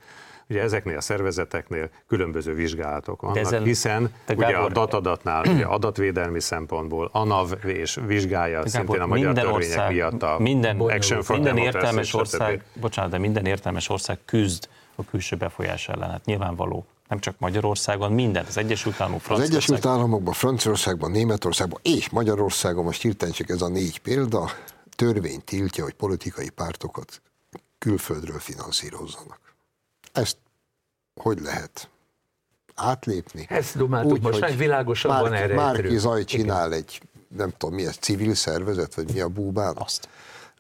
[0.49, 7.09] Ugye ezeknél a szervezeteknél különböző vizsgálatok vannak, ezen, hiszen ugye a datadatnál ugye adatvédelmi szempontból
[7.13, 12.15] ANAV és vizsgálja szintén a magyar törvények ország, miatt a minden, Action for minden értelmes
[12.15, 16.11] ország, bocsánat, de minden értelmes ország küzd a külső befolyás ellen.
[16.11, 19.59] Hát nyilvánvaló nem csak Magyarországon, minden, az Egyesült Államok, Franciaország.
[19.59, 24.51] Az Egyesült Államokban, Franciaországban, Németországban és Magyarországon, most hirtelen csak ez a négy példa,
[24.97, 27.23] törvény tiltja, hogy politikai pártokat
[27.83, 29.41] külföldről finanszírozzanak.
[30.13, 30.37] Ezt
[31.21, 31.89] hogy lehet
[32.75, 33.47] átlépni?
[33.49, 35.55] Ezt dumáltuk Úgy, most, egy világosabban Márki, erre.
[35.55, 36.79] Márki Zaj csinál Igen.
[36.79, 37.03] egy,
[37.37, 39.77] nem tudom mi ez, civil szervezet, vagy mi a búbán?
[39.77, 40.09] Azt.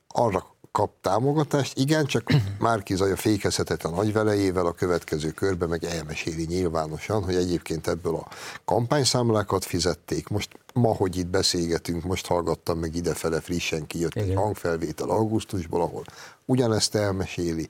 [0.07, 6.45] Arra kap támogatást, igen, csak Márki Zaj a fékezhetetlen agyvelejével a következő körbe meg elmeséli
[6.45, 8.29] nyilvánosan, hogy egyébként ebből a
[8.64, 10.29] kampányszámlákat fizették.
[10.29, 14.29] Most ma, hogy itt beszélgetünk, most hallgattam meg idefele frissen kijött igen.
[14.29, 16.05] egy hangfelvétel augusztusból, ahol
[16.53, 17.68] ugyanezt elmeséli.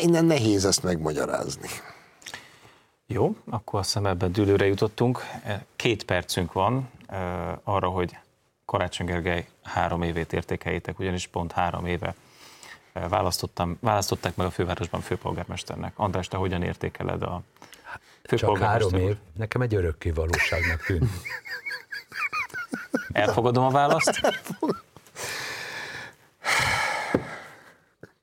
[0.00, 1.68] Innen nehéz ezt megmagyarázni.
[3.06, 5.20] Jó, akkor a szemebben dűlőre jutottunk.
[5.76, 6.90] Két percünk van
[7.64, 8.16] arra, hogy
[8.64, 12.14] Karácsony Gergely három évét értékeljétek, ugyanis pont három éve
[12.92, 15.92] választottam, választották meg a fővárosban főpolgármesternek.
[15.96, 17.42] András, te hogyan értékeled a
[18.22, 18.80] főpolgármester?
[18.80, 19.16] Csak három év?
[19.36, 21.10] Nekem egy örökké valóságnak tűnt.
[23.12, 24.20] Elfogadom a választ?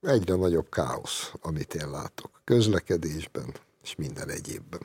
[0.02, 2.41] egyre nagyobb káosz, amit én látok.
[2.43, 4.82] Közlekedésben és minden egyébben.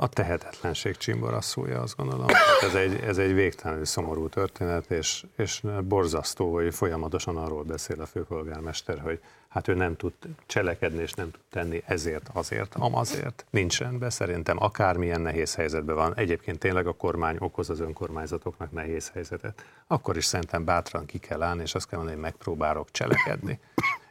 [0.00, 2.26] A tehetetlenség csimborasszója, azt gondolom.
[2.60, 8.06] Ez egy, ez egy végtelenül szomorú történet, és, és borzasztó, hogy folyamatosan arról beszél a
[8.06, 10.12] főpolgármester, hogy hát ő nem tud
[10.46, 13.44] cselekedni, és nem tud tenni ezért, azért, amazért.
[13.50, 16.16] Nincs rendben, szerintem akármilyen nehéz helyzetben van.
[16.16, 19.64] Egyébként tényleg a kormány okoz az önkormányzatoknak nehéz helyzetet.
[19.86, 23.58] Akkor is szerintem bátran ki kell állni, és azt kell mondani, hogy megpróbálok cselekedni,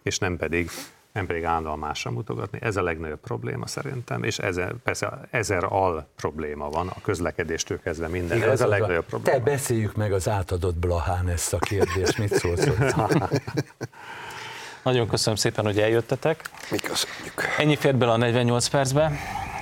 [0.03, 0.69] és nem pedig
[1.17, 2.59] nem pedig állandóan másra mutogatni.
[2.61, 8.07] Ez a legnagyobb probléma szerintem, és ezer, persze ezer al probléma van, a közlekedéstől kezdve
[8.07, 8.37] minden.
[8.37, 9.37] Igaz, ez a legnagyobb probléma.
[9.37, 12.67] Te beszéljük meg az átadott Blahán ezt a kérdést, mit szólsz
[14.83, 16.49] Nagyon köszönöm szépen, hogy eljöttetek.
[16.71, 17.55] Mi köszönjük.
[17.57, 19.11] Ennyi fért bele a 48 percbe.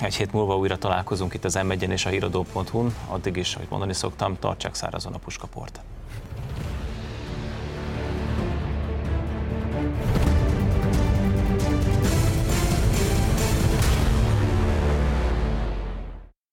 [0.02, 2.96] Egy hét múlva újra találkozunk itt az m és a híradó.hu-n.
[3.08, 5.80] Addig is, ahogy mondani szoktam, tartsák szárazon a puskaport.